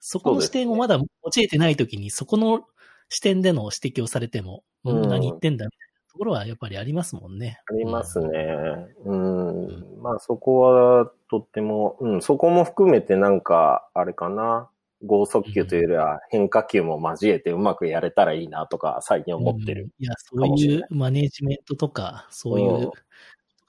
[0.00, 1.04] そこの視点をまだ用
[1.42, 2.66] いてないときに、そこの
[3.10, 7.60] 視点での指摘をされても、うんうん何言ってんだみたいなところはやっぱりありますもんね。
[7.70, 8.28] ありますね。
[9.04, 10.02] うん。
[10.02, 14.68] まあそこはとっても、うん、そこも含めてなんか、あれかな。
[15.02, 19.84] 剛速球というよりは変化球も交えてうまくやれたらいいなとか最近思ってる。
[19.84, 22.90] うんいや、そういうマネージメントとか、そういううん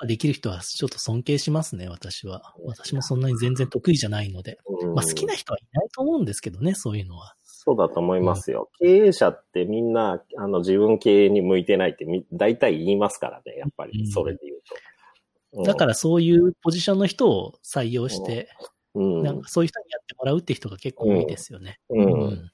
[0.08, 2.56] できる人はちょっと尊敬しますね、私は。
[2.66, 4.58] 私もそんなに全然得意じゃないので。
[4.66, 7.36] うんまあ好きな人はいないと思うんですけどね、そういうのは。
[7.64, 8.72] そうだと思いますよ。
[8.80, 14.76] 経営者ってみんな、あの、自分経営に向いてないってみ、大体言いますからね、やっぱり、それで言うと。
[14.76, 18.48] うんだからそういうポジションの人を採用して、
[18.96, 19.22] うん。
[19.22, 21.78] なんかそういう人にやってもらうって人が結構多いですよね。
[21.90, 22.52] うん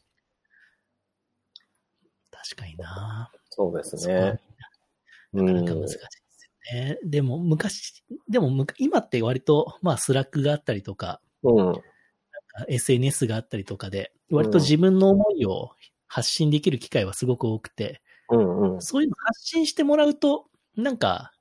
[2.32, 4.40] 確かになそうですね。
[5.34, 7.00] うんなかなか難しいですよね。
[7.04, 11.82] でも昔、でもむ今って割と、まあスラックがあったりとか、うん。
[12.68, 15.72] SNS があったりとかで、割と自分の思いを
[16.08, 18.82] 発信できる機会はすごく多くて、うんうん。
[18.82, 21.32] そういうの発信してもらうと、なんか、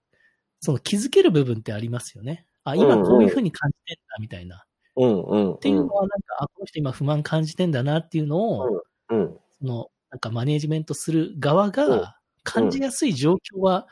[0.60, 2.46] その気づける部分ってありますよね。
[2.64, 4.64] あ、今こういうふうに感じてんだ、みたいな。
[4.96, 5.54] うんうん。
[5.54, 9.38] っていうのは、なんか、あ、この人今不満感じてんだなっていうのを、うん。
[9.58, 13.86] その、なんかマネージメントする側うんが感じやすい状況は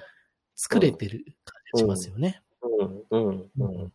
[0.54, 2.40] 作れてる感じがしますよね。
[2.62, 3.92] うんうんうん。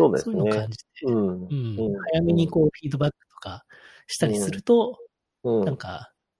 [0.00, 0.40] そうですね。
[0.40, 1.14] そういうのを感じて、うん。
[1.14, 3.64] うんうん早めにこうフィードバックとか
[4.06, 4.98] したりすると、
[5.44, 5.64] うん。
[5.64, 5.88] なんか、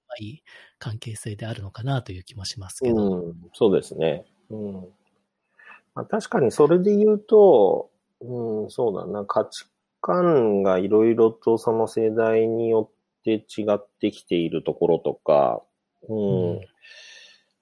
[0.08, 0.42] まあいい
[0.78, 3.22] 関係性であるのかなという気もしますけど。
[3.22, 4.24] うん、そうですね。
[4.50, 4.72] うん。
[5.94, 9.66] まあ、確かにそれで言うと、うん、そうだな、価値
[10.00, 15.62] 観がいろいろとその世代によって違ってきているところとか、
[16.08, 16.60] うん。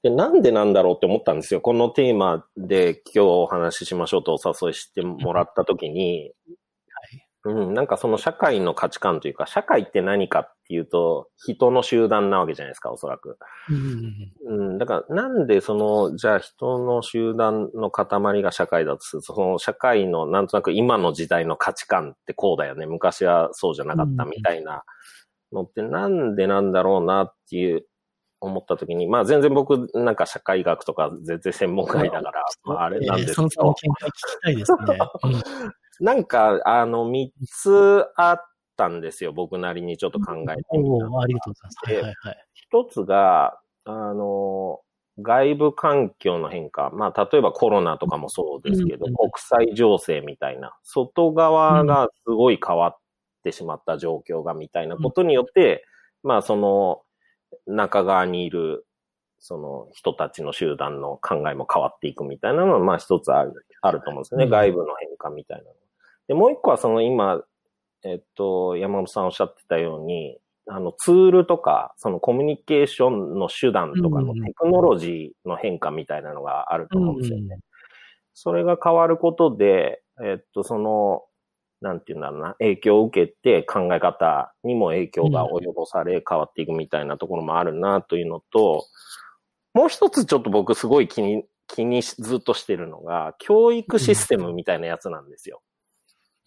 [0.04, 1.60] うんで、なんでなんだろうって思ったんですよ。
[1.60, 6.32] このテーマで今日お話ししましょうとお誘いしてもらったときに、
[7.44, 7.54] はい。
[7.56, 13.38] うん、なんかその社会の価値観というか、社会って何かっていうと、人の集団なわけじゃないですか、おそらく。
[13.70, 13.76] うん
[14.46, 22.86] うんうん、だからなんでその、じゃあ人の集団の塊が社会だとすると、その社会のなんとなく今の時代の価値観ってこうだよね。
[22.86, 24.84] 昔はそうじゃなかったみたいな
[25.52, 27.86] のってなんでなんだろうなっていう
[28.40, 33.86] 思った時に、まあ全然僕なんか社会学とか全然専門外だから、 まああれなんですけそのその聞き
[34.42, 34.98] たいですね。
[36.00, 38.40] なんかあの三つあっ
[38.76, 39.32] たんですよ。
[39.32, 41.78] 僕なりにちょっと考えてうん、みたありがとうございます。
[41.84, 42.44] はいはいはい。
[42.54, 44.80] 一つが、あの、
[45.20, 46.90] 外部環境の変化。
[46.90, 52.96] まあ、例えばコロナとかもそうですけど、うん国際情勢みたいな、外側がすごい変わっ
[53.42, 55.84] てしまった状況がみたいなことによって、
[56.22, 57.02] まあ、その、
[57.66, 58.86] 中側にいる、
[59.40, 64.44] その人たちの集団の考えも変わっていくみたいなのは、まあ一つある、あると思うんですね。
[64.44, 65.70] うん外部の変化みたいなの。
[66.26, 67.42] で、もう一個はその今、
[68.04, 77.46] えっと、山本さんおっしゃってたように、あの、ツールとか、そのコミュニケーションの手段とかのうんテクノロジーの変化みたいなのがあると思うんですよね。
[77.50, 77.60] うん
[78.40, 81.24] それが変わることで、えっと、その、
[81.80, 88.84] なんていうんだろうな、影響を受けて考え方にも影響が及ぼされ変わっていくみたいなところもあるなというのと、
[89.74, 95.62] もう一つちょっと僕すごい気に、気にしずっとしてるのが、教育システムみたいなやつなんですよ。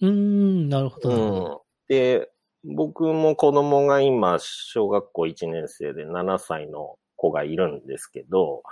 [0.01, 1.09] うーん、なるほど。
[1.09, 1.13] う
[1.55, 1.59] ん。
[1.87, 2.29] で、
[2.63, 8.63] 僕も子供が今、小学校1年生で7歳の子がいるんですけど、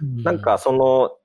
[0.00, 1.16] うなんか、その、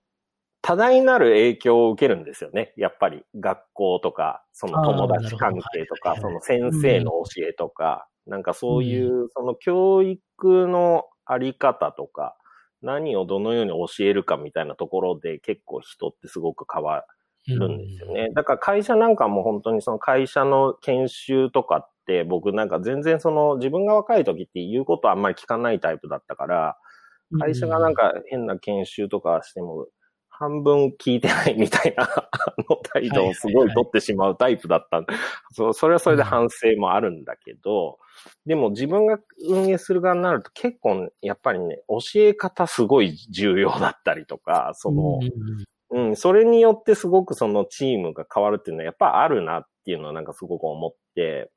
[0.61, 2.73] 多大なる影響を受けるんですよね。
[2.75, 12.35] やっぱり学校とか、その友達関係とか、その先生の教えとか、なんかそういう、その教育のあり方とか、
[12.81, 17.03] 何をどのように教えるかみたいなところで結構人ってすごく変わ
[17.47, 18.29] るんですよね。
[18.33, 26.77] だから会社なんかも本当にその会社の研修とかって僕なんか全然その自分が若い時って言うことあんまり聞かないタイプだったから、
[27.31, 27.39] うん。
[27.39, 29.87] 会社がなんか変な研修とかしても、
[30.39, 32.29] 半分聞いてないみたいな、 あ
[32.69, 35.03] の態度をすごい取ってしまうタイプだった。
[35.51, 37.99] そうそれはそれで反省もあるんだけど、
[38.45, 45.19] でも自分が運営する側になると結構やっぱりね、教え方すごい重要だったりとか、その、
[45.91, 51.51] うんうん、それによってすごくそのチームが変わるっていうのはやっぱあるなっていうのはなんかすごく思って、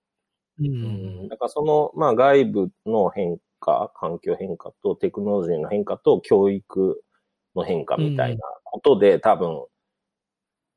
[0.58, 7.00] うん、だからその、まあ外部の変化、環境変化とテクノロジーの変化と教育
[7.54, 9.64] の変化みたいなことで、多分、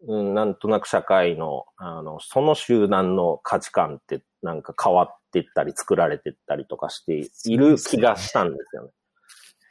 [0.07, 8.91] うん、なんとなく社会の、あの、その集団の価値観ってなんか変わっていったり作られていったりとかしている気がしたんですよね。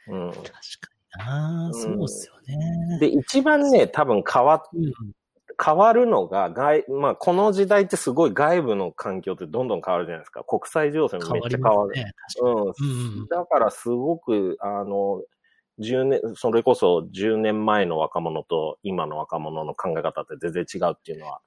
[0.07, 0.31] うん。
[0.31, 2.99] 確かにな、そうっすよね。
[2.99, 4.91] で、一番ね、多分変わっうん
[5.63, 10.43] 変わるのが、外、まあ、この時代ってすごい外部の環境ってどんどん変わるじゃないですか。
[10.43, 11.91] 国際情勢もめっちゃ変わる。
[11.95, 12.13] ね。
[12.35, 12.67] 確かに。
[12.85, 13.21] うん。
[13.21, 15.21] うんだからすごく、あの、
[15.79, 21.41] 10年、それこそ10年前の若者と今の若者の考え方って全然違うっていうのは、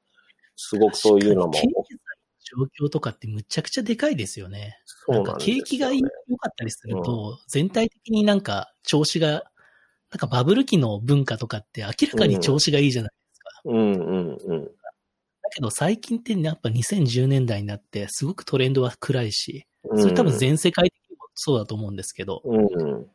[0.57, 4.79] すごくそういうのも、状況とかってむちゃくちゃでかいですよね。
[4.87, 6.01] そうなんね景気が良
[6.37, 9.45] かったりすると、全体的になんか調子が、
[10.11, 13.51] なんかバブル期の文化とかって明らかに調子がいいじゃないですか。
[13.67, 14.65] うんうんうん。
[14.65, 14.71] だ
[15.51, 22.63] けど最近ってやっぱ2010年代になってすごくトレンドは暗いし、うんそれ多分全世界的にもそうだと思うんですけど、うん。
[22.63, 23.07] あん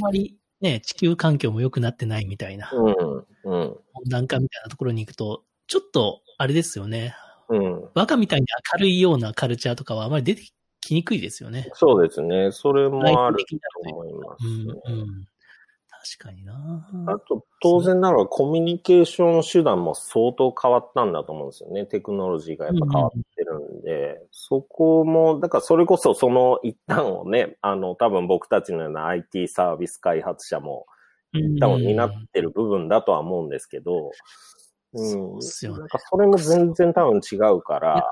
[0.00, 3.26] まりね、地球環境も良くなってないみたいな、うん。
[3.44, 3.76] うん。
[3.94, 7.14] 温暖化みたいなところに行くと、ちょっとあれですよね。
[7.48, 7.88] うん。
[7.94, 10.42] バカみたいに明るいようなカルチャーとかはあまり出て
[10.80, 11.68] きにくいですよね。
[11.74, 12.50] そうですね。
[12.50, 14.74] それもあると思いますうん、ね。
[14.86, 15.28] うん。
[16.18, 16.88] 確かにな。
[17.06, 21.86] あと、当然ながらコミュニケーション手段も相当変わったんだと思うんですよね。
[21.86, 30.86] テクノロジーがやっぱ変わってるんで、そこも、だからそれこそその一端をね、あの、多分僕たちのような IT サービス開発者も
[31.32, 34.12] 一端を担ってる部分だとは思うんですけど、
[34.92, 35.10] うん。
[35.10, 35.78] そうっすよね。
[35.80, 38.02] なんかそれも全然多分違うから、あ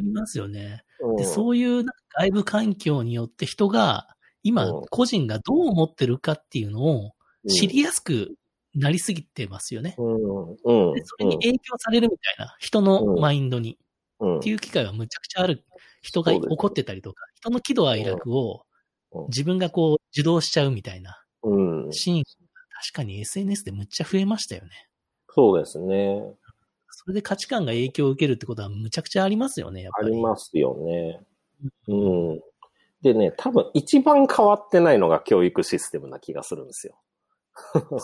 [0.00, 0.84] りますよね。
[1.00, 1.16] うん。
[1.16, 1.84] で、そういう
[2.18, 4.08] 外部環境によって人が、
[4.46, 7.15] 今うん、個人がどう思ってるかっていうのを
[7.48, 8.34] 知りやすく
[8.74, 9.94] なりすぎてますよね。
[9.98, 10.50] うん。
[10.50, 10.94] うん。
[10.94, 13.78] でそれに影響されるみたいな、人のマインドに、
[14.20, 15.64] うんっていう機会はむちゃくちゃある。
[16.02, 18.64] 人が怒ってたりとか、人の喜怒哀楽を
[19.12, 21.92] うん自分がこう受動しちゃうみたいなうん。
[21.92, 24.70] シーン、確かに SNS でむっちゃ増えましたよね。
[25.30, 26.22] そうですね。
[26.90, 30.14] それで価値観が影響を受けるってことはむちゃくちゃありますよね、やっあぱり。
[30.16, 31.20] りますよね。
[31.88, 32.40] うん。
[33.02, 36.98] でね、多分一番変わってないのが教育システムな気がするんですよ。
[37.56, 37.96] 確かに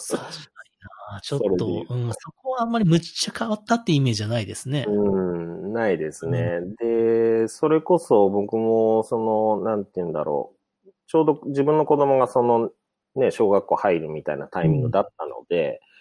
[1.15, 4.87] な ちょっと、うん、そこはあんまりむっちゃ変わったってイメージじゃないですね。
[4.89, 6.61] うん、ないですね。
[6.79, 10.55] で、それこそ僕も、その、なんて言うんだろ
[10.87, 10.91] う。
[11.07, 12.71] ちょうど自分の子供がその、
[13.17, 15.93] ね、小学校入るみたいなタイミングだったので、うん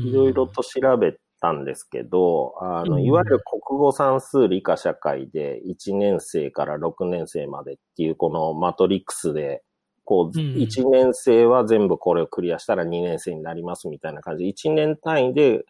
[0.00, 9.62] いろいろと調べたんですけど、あの、うんいわゆる国語算数理科社会で1年生から6年生までっていうこのマトリックスで、
[10.06, 15.66] こう、うん1年生は全部これをクリアしたら2年生になりますみたいな感じで、1年単位で、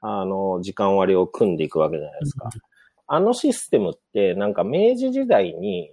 [0.00, 2.48] あの、時間割を組んでいくわけじゃないですか。
[3.12, 5.92] あのシステムって、なんか明治時代に、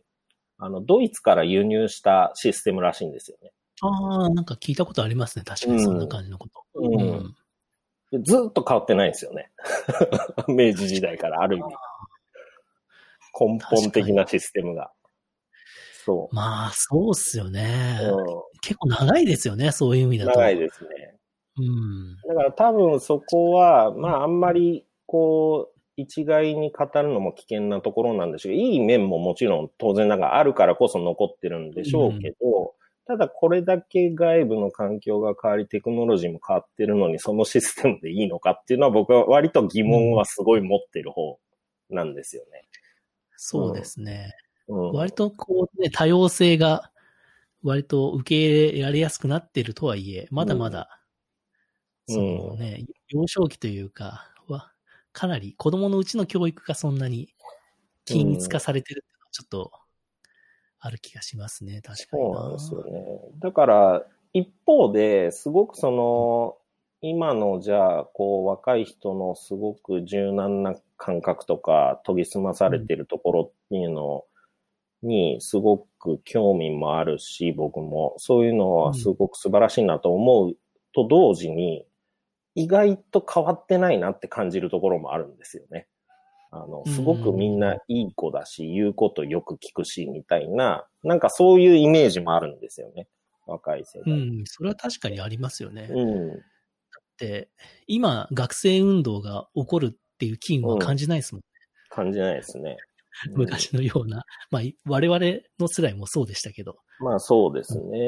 [0.59, 3.51] あの、ドイツから輸入したシステムらしいんですよね。
[3.81, 5.43] ああ、なんか聞いたことありますね。
[5.45, 6.63] 確かにそんな感じのこと。
[6.75, 7.35] うん
[8.11, 9.51] でずっと変わってないんですよね。
[10.47, 11.73] 明治時代からある意味。
[13.39, 14.91] 根本的なシステムが。
[16.07, 18.59] そまあ、そうっすよね、う。
[18.61, 20.39] 結構長いですよね、そういう意味うん、だと。
[20.39, 21.15] 長いですね。
[21.57, 22.15] うん。
[22.29, 41.37] だから多分そこは、まああんまり、こう、一概に語るのも危険なところなんでしょうけど、いい面ももちろん当然ながらあるからこそ残ってるんでしょうけど、ただこれだけ外部の環境が変わり、テクノロジーも変わってるのに、そのシステムでいいのかっていうのは僕は割と疑問はすごい持ってる方
[41.89, 42.63] なんですよね。
[43.35, 44.33] そうですね。
[44.67, 44.91] うん。
[44.93, 46.91] 割とこうね、多様性が
[47.63, 50.89] 割と受け入れられやすくなってるとはいえ、まだまだ、
[52.09, 54.71] うんそのね、幼少期というか、は、
[55.11, 57.33] かなり子供のうちの教育がそんなに
[58.05, 59.71] 均一化されてるっていうのはちょっと
[60.79, 63.05] ある気がしますね、確かにそうなんですよね。
[63.39, 66.57] だから、一方で、すごくその、
[67.01, 74.23] 今のじゃあ、こう、若い人のすごく柔軟な感覚とか、研ぎ澄まされてるところっていうの
[75.03, 80.57] に、すごく興味もあるし、僕も、そういうのはすごく素晴らしいなと思う
[80.93, 81.85] と同時に、
[82.55, 85.87] 意外と変わってないなって感じるところもあるんですよね。
[86.51, 93.07] あの、すごくみんないい子だし、言うことよく聞くし、みたいな、なんかそういうイメージもあるんですよね。
[93.45, 94.13] 若い世代。
[94.13, 95.87] うん、それは確かにありますよね。
[95.91, 96.41] うん。
[97.17, 97.49] で、
[97.85, 101.43] 今、学生運動が起こるっていう機運は感じないですもん。
[101.89, 102.77] 感じないですね。
[103.25, 104.23] うん昔のような。
[104.51, 105.19] まあ、い我々
[105.59, 106.77] の世代もそうでしたけど。
[106.99, 107.99] まあそうですね。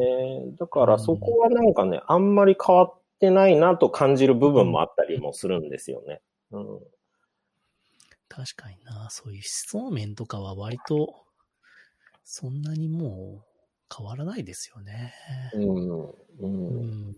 [0.60, 6.22] だからそこはなんかね、あんまり変わってないなと感じる部分もあったりもするんですよね。
[6.52, 6.80] うん。
[8.28, 9.42] 確かにな、そういう
[9.74, 11.16] 思想面とかは割と、
[12.24, 15.14] そんなにもう変わらないですよね。
[15.54, 16.10] うん。
[16.10, 17.10] ううん。
[17.12, 17.16] ん。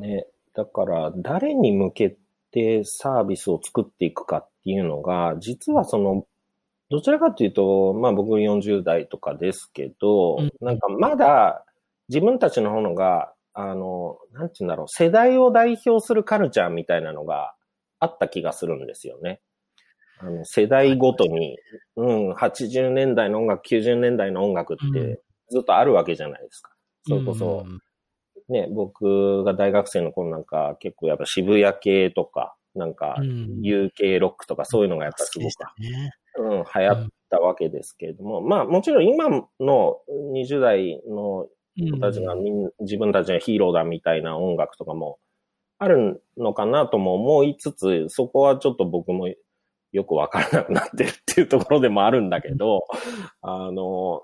[0.00, 0.26] ね。
[0.54, 2.18] だから誰に向け
[2.50, 6.26] てサービスを作っていくかっていうのが、実はその、
[6.90, 11.64] どちらかというと、まあ僕40代とかですけど、うんなんかまだ
[12.08, 17.54] 自分たちの方が、あの、なんて言うんだろう、世代を代表するカルチャーみたいなのが
[18.00, 19.40] あった気がするんですよね。
[20.20, 21.58] あの、世代ごとに、
[21.96, 25.20] うん、80年代の音楽、90年代の音楽っうんて
[25.50, 26.72] ずっとあるわけじゃないですか。
[27.06, 27.80] それこそ、うん
[28.48, 36.12] ね、僕が大学生の頃なんか結構やっぱ渋谷系とか、なんかうん UK ロックとかそういうのがやっぱすごく好きでしたね。
[36.42, 39.28] うん、流行ったわけですけれども、まあもちろん今
[39.60, 39.98] の
[40.34, 41.46] 20代の
[41.76, 45.18] 人たちがみん自分たちがヒーローだみたいな音楽とかも
[45.78, 49.28] あるのかなとも思いつつ、そこはちょっと僕も
[49.92, 52.86] よくわからなくなってるっていうところでもあるんだけど、
[53.42, 54.22] あの、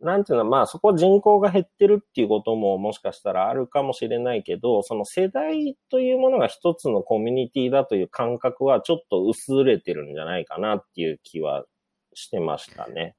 [0.00, 11.64] なんていうの、まあそこ人口が減ってるっていうことももしかしたらあるかもしれないけど、その世代というものが一つのコミュニティだという感覚はちょっと薄れてるんじゃないかなっていう気は
[12.14, 13.14] してましたね。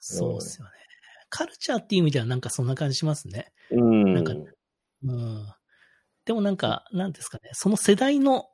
[0.00, 0.72] そうですよね。
[1.30, 3.52] カルチャーっていう意味ではなんかそんな感じしますね。
[3.70, 4.14] うん。
[4.14, 5.46] なんかうん。
[6.24, 8.46] でもなんか、なんですかね、その世代の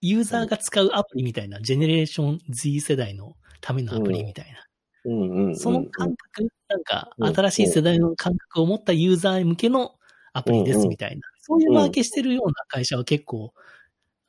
[0.00, 4.64] ユーザーが使うアプリみたいな、ジェネレーション Z 世代のためのアプリみたいな。
[5.04, 9.94] うんうんうん、その感覚、なんか、うん新しい世代の感覚を持ったユーザー向けの
[10.32, 11.22] アプリですみたいな。
[11.40, 13.52] そういうマーケしてるような会社は結構、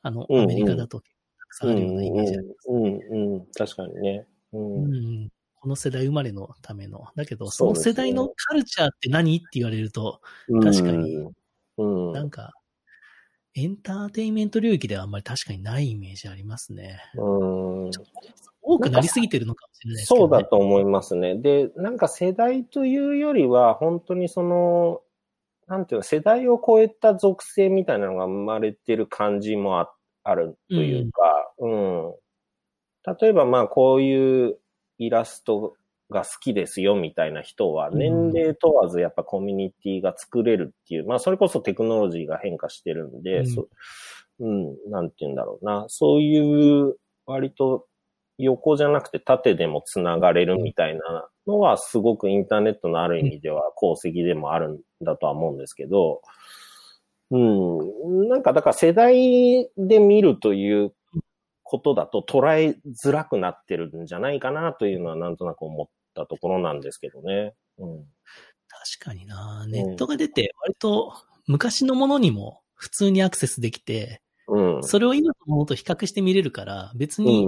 [0.02, 1.06] あの、アメリカだとた
[1.48, 2.56] くさんあるようなイメージある。
[2.68, 4.26] うんうんうん、確かにね。
[4.52, 5.28] うんうん
[5.62, 7.06] この世代生まれのための。
[7.14, 11.30] だけど、その世代のカルチャーって何って言われると、うん確かに
[11.78, 12.52] うんなんか、
[13.54, 16.98] エンターテインメント領域ではあんまり確かにないイメージありますね。
[17.14, 17.90] うん。
[18.62, 20.18] 多くなりすぎてるのかもしれないですね。
[20.18, 21.36] そうだと思いますね。
[21.36, 25.02] で、なんか世代というよりは、本当にその、
[25.66, 29.92] なんていうの、世代を超えた属性みたいなのが生まれてる感じもあ
[30.24, 32.14] あるというか、うん、
[33.20, 34.58] 例えばまあこういう
[34.98, 35.74] イラスト
[36.10, 43.68] が好きですよみたいな人は、うん年齢問わずやっぱコミュニティが作れるっていう、まあそれこそテクノロジーが変化してるんで、うんそ
[44.40, 46.96] うん、なんていうんだろうな、そういう
[47.26, 47.86] 割と
[48.38, 56.22] 横じゃなくて縦でもつながれるみたいなのはすごくインターネットのある意味では功績でもあるんだとは思うんですけど、
[57.30, 60.92] うん、なんかだから世代で見るという
[61.62, 67.54] ことだと捉えづらくなってるんじゃないかなというのはなんとなく思ったところなんですけどね。
[67.78, 68.04] うん。
[68.68, 71.14] 確かになネットが出て、割と
[71.46, 74.20] 昔のものにも普通にアクセスできて、
[74.52, 74.82] うん。
[74.82, 77.46] それを今のものと比較して見れるから、別に。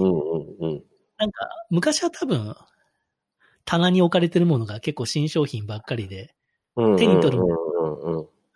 [1.16, 2.54] なんか、昔は多分、
[3.64, 6.34] 棚に置かれてるものが結構新商品ばっかりで、
[6.76, 7.42] うん手に取る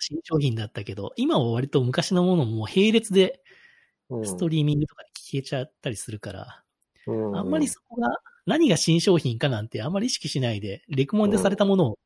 [0.00, 3.40] 新商品だったけど、今は割と昔のものも並列で
[4.10, 4.26] うん。
[4.26, 6.62] ストリーミングとかで聞けちゃったりするから、
[7.06, 11.98] うんあんまりそこが何が新商品かなんてあんまり意識しないで、レコメンドされたものを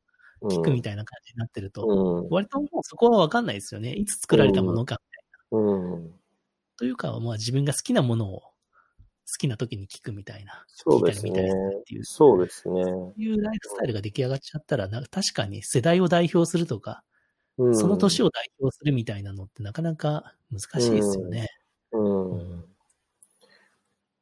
[0.49, 3.93] 聞くみたいな感じになってると、うん割ともうそこはわかんないですよね。
[3.93, 4.99] いつ作られたものか。
[5.51, 6.11] うん。
[6.83, 8.47] というか、まあ自分が好きなものを好
[9.39, 10.65] きな時に聞くみたいな。
[10.67, 12.03] そうですね聞いたり見たりするっていう。
[12.03, 12.83] そうですね。
[12.83, 17.03] そういうライフスタイルが出来上がっちゃったら、な確かに世代を代表するとか、
[17.57, 21.47] うんその年を代表するみたいなのってなかなか難しいですよね。
[21.93, 22.65] うん。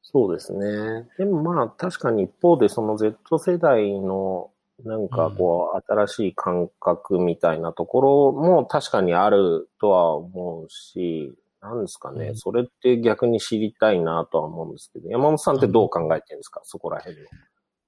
[0.03, 1.09] そうですね。
[1.17, 4.51] でもまあ確かに一方でその Z 世代の
[4.83, 12.35] なんかこう新しい感覚みたいなところも確かにあるとは思うし、なんですかね、うん。
[12.35, 17.23] それって逆に知りたいなとは思うんですけど、山本さんってどう考えてるんですか、そこら辺の。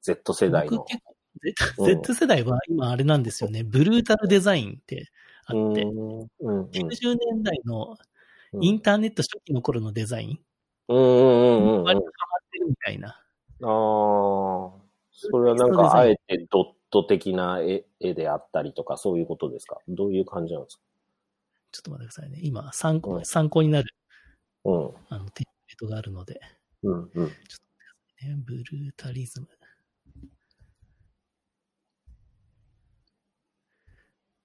[0.02, 0.86] Z 世代の。
[1.42, 2.02] Z, うん。
[2.02, 3.64] Z 世代は今あれなんですよね。
[3.64, 5.08] ブルータルデザインって
[5.46, 7.98] あって、うんうん90年代の
[8.54, 8.64] うん。
[8.64, 10.40] インターネット初期の頃のデザイン、
[10.90, 11.84] うんうんうんうん。
[11.84, 13.08] 割とハマってるみたいな。
[13.10, 13.66] ああ、
[15.12, 19.80] それはなんかあえてドット的な絵絵であったりとかそういうことですか？
[19.88, 20.84] どういう感じなんですか？
[21.74, 22.40] ちょっと待ってくださいね。
[22.44, 23.96] 今、参考、うん参考になる、
[24.64, 24.92] うん。
[25.10, 26.40] あの、テンプレートがあるので、
[26.84, 27.26] うんうん。
[27.26, 27.34] ね、
[28.46, 29.48] ブルータリズム。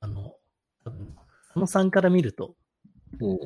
[0.01, 0.37] あの、
[0.85, 1.15] 多分、
[1.49, 2.57] 佐野さんから見ると、
[3.21, 3.39] うん。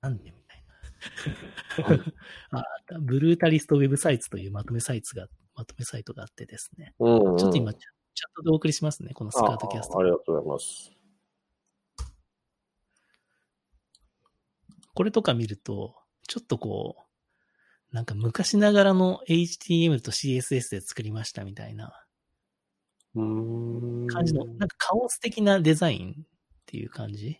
[0.00, 2.04] なんでみたいな。
[2.58, 2.64] あ
[3.00, 6.94] ブルータリストウェブサイトというまとめサイトが、まとめサイトがあってですね。
[7.00, 9.12] うんうん、ちょっと今、チャチャットでお送りしますね。
[9.12, 10.04] このスカートキャストああ。
[10.04, 10.95] りがとうございます。
[14.96, 15.94] これとか見ると、
[16.26, 16.96] ちょっとこ
[17.92, 22.06] う、なんか昔ながらの HTML と CSS で作りましたみたいな
[23.14, 24.06] うーん。
[24.06, 26.14] 感じの、なんかカオス的なデザインっ
[26.64, 27.38] ていう感じ？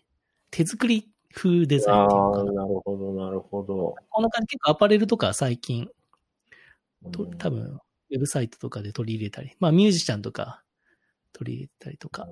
[0.51, 2.53] 手作り風デザインっていうかな？
[2.53, 3.95] なるほど、なるほど。
[4.11, 5.89] こんな感じ、結構アパレルとか最近、
[7.11, 7.49] とうん多。
[7.49, 7.79] 分、
[8.11, 10.63] ウェブサイトとかで取り入れたり、まあミュージシャンとか
[11.33, 12.27] 取り入れたりとか、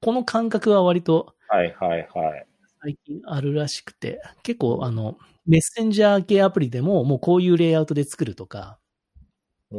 [0.00, 2.46] この感覚は割とはいはいはい。
[2.84, 5.16] 最近あるらしくて、結構あの、
[5.46, 8.78] メッセンジャー系アプリでももうこういうレイアウトで作るとか。
[9.70, 9.74] あ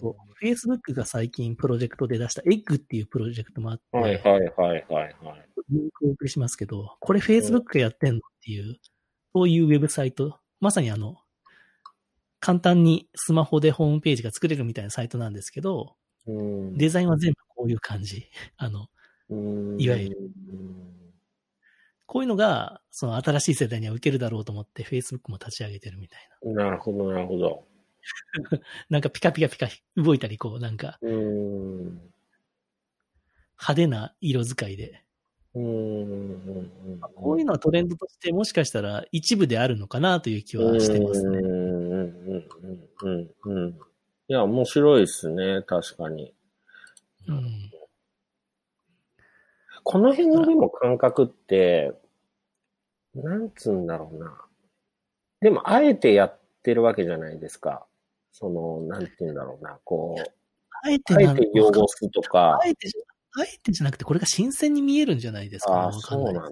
[0.00, 5.46] と、Facebook が最近プロジェクトで出した Egg っていうプロジェクトもあって、はいはいはいはいはい。
[5.68, 8.78] リンクをお送りしますけど、これ Facebook がやってんのっていう、
[9.34, 11.18] そういうウェブサイト、まさにあの、
[12.40, 18.26] 簡単にスマホでホームページが作れるみたいなサイトなんですけど、うんデザインは全部こういう感じ。
[18.56, 18.86] あの、
[19.28, 20.30] うんいわゆる。
[22.06, 26.64] こういうのが、その新しい世代には受けるだろうと思って Facebook も立ち上げてるみたいな。
[26.64, 27.64] なるほど、なるほど。
[28.88, 31.84] なんかピカピカピカ動いたり、こうなんかうん。
[33.58, 35.02] 派手な色使いで。
[35.54, 36.70] うん。
[37.16, 41.38] こういうのはトレンドとしてもしかしたら一部であるのかなという気はしてますね。
[41.38, 42.46] うんうん
[43.02, 43.70] うんうんうん。
[44.28, 46.34] いや、面白いですね、確かに。
[47.26, 47.70] うん。
[49.88, 51.92] この辺のでも感覚って、
[53.14, 54.36] なんつうんだろうな。
[55.40, 57.86] でも、あえてやってるわけじゃないですか。
[58.32, 60.22] その、なんて言うんだろうな、こう、
[60.82, 62.66] あえてあえて汚すとかあ。
[62.66, 65.78] えてじゃ、あえてじゃなくて、これが新鮮に見えるんじゃないですか、ね。
[65.78, 66.50] ああ、そうなんだ。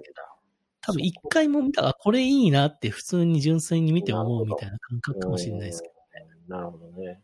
[0.79, 6.55] 多分一回も見たら、あこれいいなって普通に純粋に見て思うみたいな感覚かもしれないですけど。
[6.55, 7.21] なるほどね。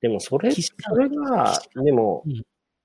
[0.00, 2.24] でも、それ、それが、でも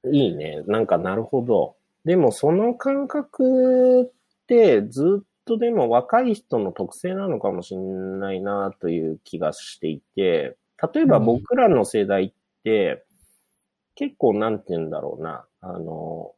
[0.03, 0.63] うん、いいね。
[0.67, 1.77] なんか、なるほど。
[2.05, 4.11] でもその感覚っ
[4.47, 10.57] てずっとでも若い人の特性なのかもしれないなという気がしていて、
[10.93, 12.33] 例えば僕らの世代っ
[12.63, 13.05] て、
[13.95, 16.33] 結構なんて言うんだろうな、あの、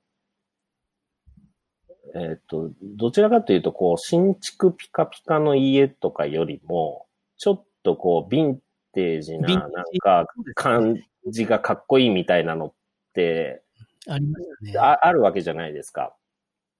[2.16, 7.08] えっ、と、どちらかというと、こう、新築ピカピカの家とかよりも、
[7.38, 8.60] ちょっとこう、ヴィン
[8.94, 12.74] テージな、なんか、感じがかっこいいみたいなのっ
[13.14, 13.63] て、
[14.08, 14.80] ありましたね。
[14.80, 16.16] ああるわけじゃないですか。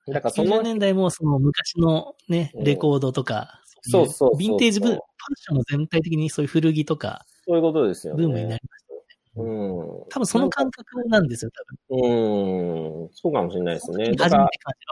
[0.08, 5.06] だからそ90の、年代もその昔のね、うんレコードとか、そうそうそうそうヴィンテージブーム、ファッ
[5.36, 8.24] ションも全体的にそういう古着とか、そういうことですよね。
[8.24, 8.94] ブームになりました。
[9.36, 10.06] うん。
[10.10, 11.52] 多分その感覚なんですよ、
[11.90, 12.04] 多分。
[12.04, 13.10] うん。
[13.14, 14.06] そうかもしれないですね。
[14.06, 14.48] 初めて感じた、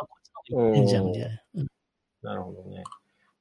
[0.06, 1.30] こっちの方がいいんじゃん、みたいな。
[1.56, 1.68] うん
[2.24, 2.84] なるほどね。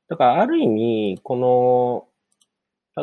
[0.09, 2.09] だから、ある意味、この、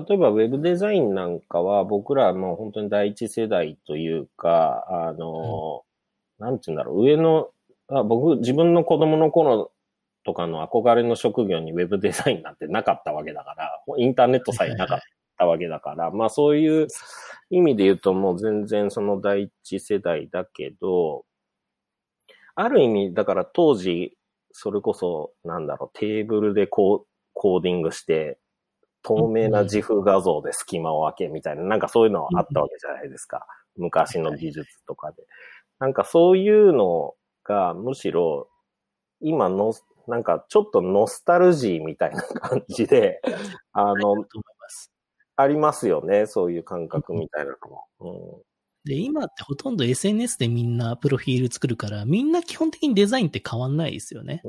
[0.07, 5.83] 例えばウェブデザインなんかは僕らも本当に第一世代というか、あの、
[6.39, 7.49] なんて言うんだろう、上の、
[7.89, 9.71] あ僕、自分の子供の頃
[10.23, 14.99] とかの憧れの職業にウェブデザインなんてなかったわけだから、インターネットさえなかっ
[15.37, 16.87] たわけだから、まあそういう
[17.49, 21.25] 意味で言うともう全然その第一世代だけど、
[22.55, 24.17] ある意味、だから当時、
[24.51, 28.39] それこそ、なんだろう、テーブルでこう、コーディングして、
[29.07, 33.47] 透明な自負画像で隙間を開けみたいな、なんかそういうのあったわけじゃないですか。
[33.77, 35.23] 昔の技術とかで。
[35.79, 37.13] なんかそういうの
[37.45, 38.49] が、むしろ、
[39.21, 39.73] 今の、
[40.07, 43.21] なんかちょっとノスタルジーみたいな感じで、
[43.71, 44.25] あの。
[45.39, 46.25] ありますよね。
[46.25, 48.41] そういう感覚みたいなのも。
[48.87, 54.41] で、今ってほとんど SNS でみんなプロフィール作るから、みんな基本的にデザインって変わんないですよね。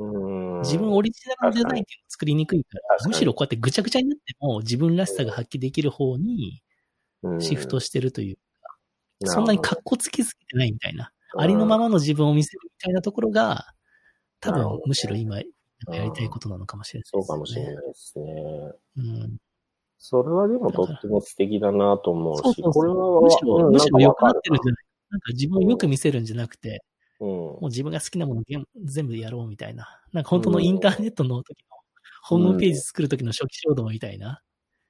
[0.63, 6.61] 自分オリジナルのデザインっていうのを作りにくいから、むしろこうやってぐちゃぐちゃになっても自分らしさが発揮できる方に
[7.23, 8.75] うんシフトしてるという、なる
[9.21, 13.67] ほどそんなに格好つきすぎてないみたいな、うんありのままの自分を見せるみたいなところが、
[14.39, 15.43] 多分むしろ今や
[16.03, 17.23] りたいことなのかもしれないですね。
[17.23, 18.25] そうかもしれないですね。
[18.97, 19.37] うん。
[19.99, 26.79] それはでもとっても素敵だなと思うし、これは、むしろ、うんむしろ良くなってるじゃないなんか自分をよく見せるんじゃなくて、わか
[27.19, 30.01] るもう自分が好きなもの全全部やろうみたいな。
[30.13, 31.77] なんか本当のインターネットの時の、
[32.23, 34.41] ホームページ作る時の初期衝動みたいな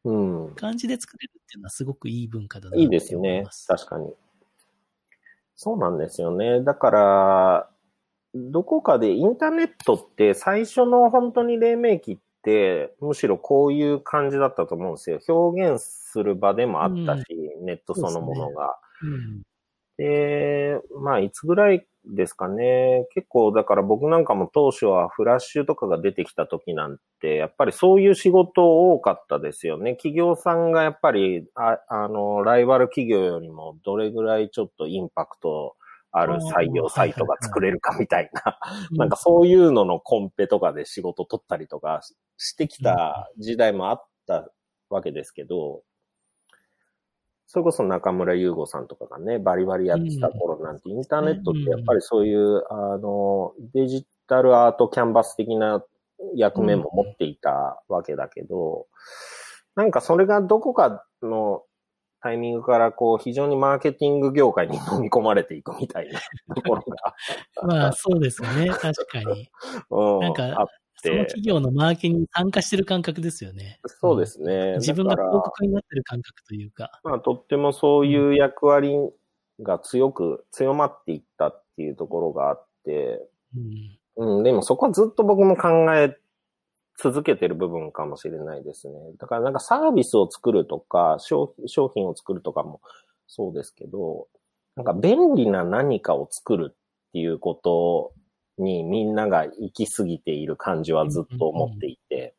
[0.04, 0.46] うん。
[0.48, 0.56] うん。
[0.56, 3.06] 感じで作れるっていうのはすごくいい文化だなってい思います。
[3.06, 3.46] いですね。
[3.68, 4.14] 確かに。
[5.56, 6.62] そうなんですよね。
[6.62, 7.70] だから、
[8.36, 12.18] どこかでインターネットって最初の本当に黎明期っ
[12.50, 15.20] て、むしろこういう感じだったと思うんですよ。
[15.28, 17.26] 表現する場でもあったし、
[17.62, 18.76] ネットそのものが。
[19.04, 19.42] うん。
[19.98, 23.06] で、まあ、いつぐらいですかね。
[23.14, 29.96] 結構、だから僕なんかも当初はフラッシュとかが出てきた時なんて、やっぱりそういう仕事多かったですよね。
[29.96, 35.76] 企業さんがやっぱり、ああの、ライバル企業よりもどれぐらいちょっとインパクト
[36.12, 38.60] ある採用サイトが作れるかみたいな、
[38.98, 42.02] なんかそういうののコンペとかで仕事取ったりとか
[42.38, 44.50] してきた時代もあった
[44.90, 45.84] わけですけど、
[47.46, 55.84] それこそ中村優吾さんとかがね、バリバリやってた頃なんて、インターネットってやっぱりそういう、あの、デジタルアートキャンバス的な
[56.36, 58.86] 役目も持っていたわけだけど、
[59.76, 61.64] なんかそれがどこかの
[62.22, 66.20] タイミングからこう非常にマーケティング業界に飲み込まれていくみたいな
[66.56, 67.16] ところが。
[67.64, 68.70] まあそうですよね。
[68.70, 69.50] 確かに。
[69.90, 70.68] うんなんか
[71.02, 73.80] そのて、企業のマーケに参加してる感覚ですよね。
[73.86, 74.76] そうですね。
[74.76, 77.00] 自分が広告になってる感覚というか。
[77.04, 78.98] まあ、とってもそういう役割
[79.62, 83.26] が強く、強まっていったっていうところがあって、
[84.18, 84.38] うん。
[84.38, 86.18] うん、でもそこはずっと僕も考え
[87.02, 88.94] 続けてる部分かもしれないですね。
[89.18, 91.54] だからなんかサービスを作るとか、商
[91.94, 92.82] 品を作るとかも
[93.28, 94.28] そうですけど、
[94.76, 96.76] なんか便利な何かを作るっ
[97.14, 98.14] ていうこと
[98.62, 102.36] にみんなが行き過ぎている感じはずっと思っていて、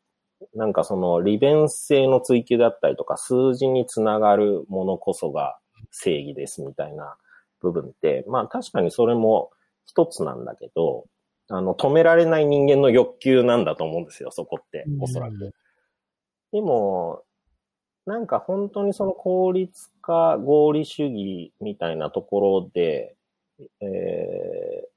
[0.55, 5.57] なんかその利便性の追求だったりとか、数字につながるものこそが
[5.91, 7.15] 正義ですみたいな
[7.61, 9.49] 部分って、まあ確かにそれも
[9.85, 11.05] 一つなんだけど、
[11.51, 15.33] あの、止められない人間の欲求なんだと思うんですよ、そこって、おそらく。
[15.33, 15.51] うん
[16.51, 17.23] でも、
[18.05, 23.15] なんか本当にその効率化、合理主義みたいなところで、
[23.79, 24.91] えー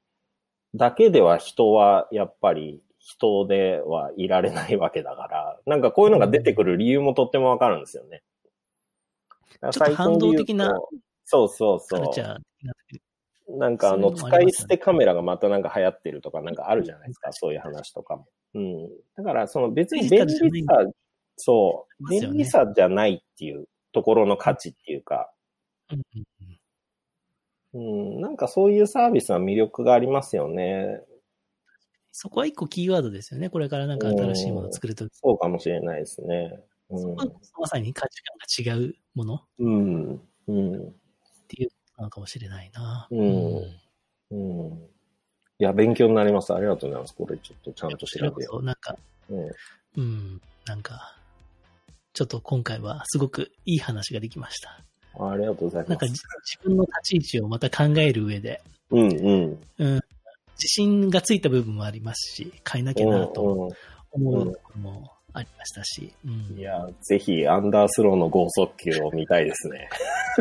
[0.74, 8.22] だけでは人はやっぱり人ではいられないわけだから、なんかこういうのが出てくる理由もとってもわかるんですよね。
[9.60, 10.74] ちょっと反動的な
[11.24, 12.12] そうそうそう。
[13.48, 18.26] なんかあの、使い捨てカメラがまたなんか流行ってるとかなんかあるじゃないですか、そういう話とかも。
[18.54, 18.88] うん。
[19.16, 20.86] だからその別に便利さ、
[21.36, 25.30] そう、便利さじゃないっていうところの価値っていうか、
[27.74, 31.02] うんなんかそういうサービスは魅力がありますよね。
[32.12, 33.50] そこは一個キーワードですよね。
[33.50, 35.16] これからなんか新しいものを作るとき。
[35.16, 36.60] そうかもしれないですね。
[36.88, 37.32] うそこはん。
[37.60, 38.22] まさに価値
[38.62, 40.28] 観が違うものっうん。
[40.46, 40.92] うん。
[41.48, 43.08] ていうのなのかもしれないな。
[43.10, 43.84] うん
[44.30, 44.72] うん。
[45.58, 46.52] いや、勉強になります。
[46.52, 47.14] ありがとうございます。
[47.14, 48.96] これちょっとちゃんと調べよそ、なんか、
[49.30, 49.34] う。
[49.34, 49.50] うん。
[49.96, 51.16] うん、なんか、
[52.12, 54.80] ちょっと今回はすごくいい話ができました。
[55.18, 55.90] ありがとうございます。
[55.90, 59.60] なんかじ自分の立ち位置をまた考える上で、うんうん。
[59.78, 66.58] うん、自信がついた部分もありますし、変えなきゃなと思うところもありましたし、うんん。
[66.58, 69.88] いや、ぜひ、アンダースローの剛速球を見たいですね。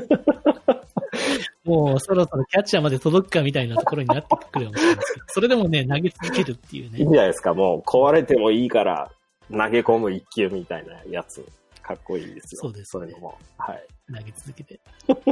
[1.63, 7.53] もうそろそろキャッチャーまで届くかみたいなところになってくるかもしれないですけど、それでもね、投げ続けるっていういいんねじ、ゃないですか。
[7.53, 9.11] もう、壊れてもいいから、
[9.51, 11.45] 投げ込む一球みたいなやつ。
[11.81, 12.61] かっこいいですよ。
[12.61, 13.37] そうですねそういうのも。
[13.57, 13.85] はい。
[14.15, 14.79] 投げ続けて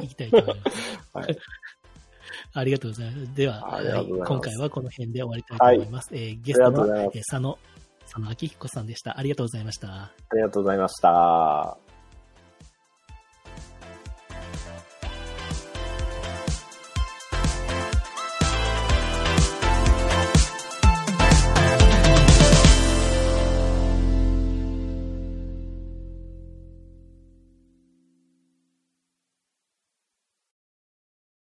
[0.01, 1.09] いきたいと思います。
[1.13, 1.37] はい。
[2.53, 3.35] ありがとうございます。
[3.35, 3.81] では、
[4.27, 6.09] 今回はこの辺で終わりたいと思います。
[6.13, 7.59] えーゲストありがとうございは、ますえー佐野、
[8.01, 9.17] 佐野明彦さんでした。
[9.17, 9.87] ありがとうございました。
[9.87, 11.90] ありがとうございました。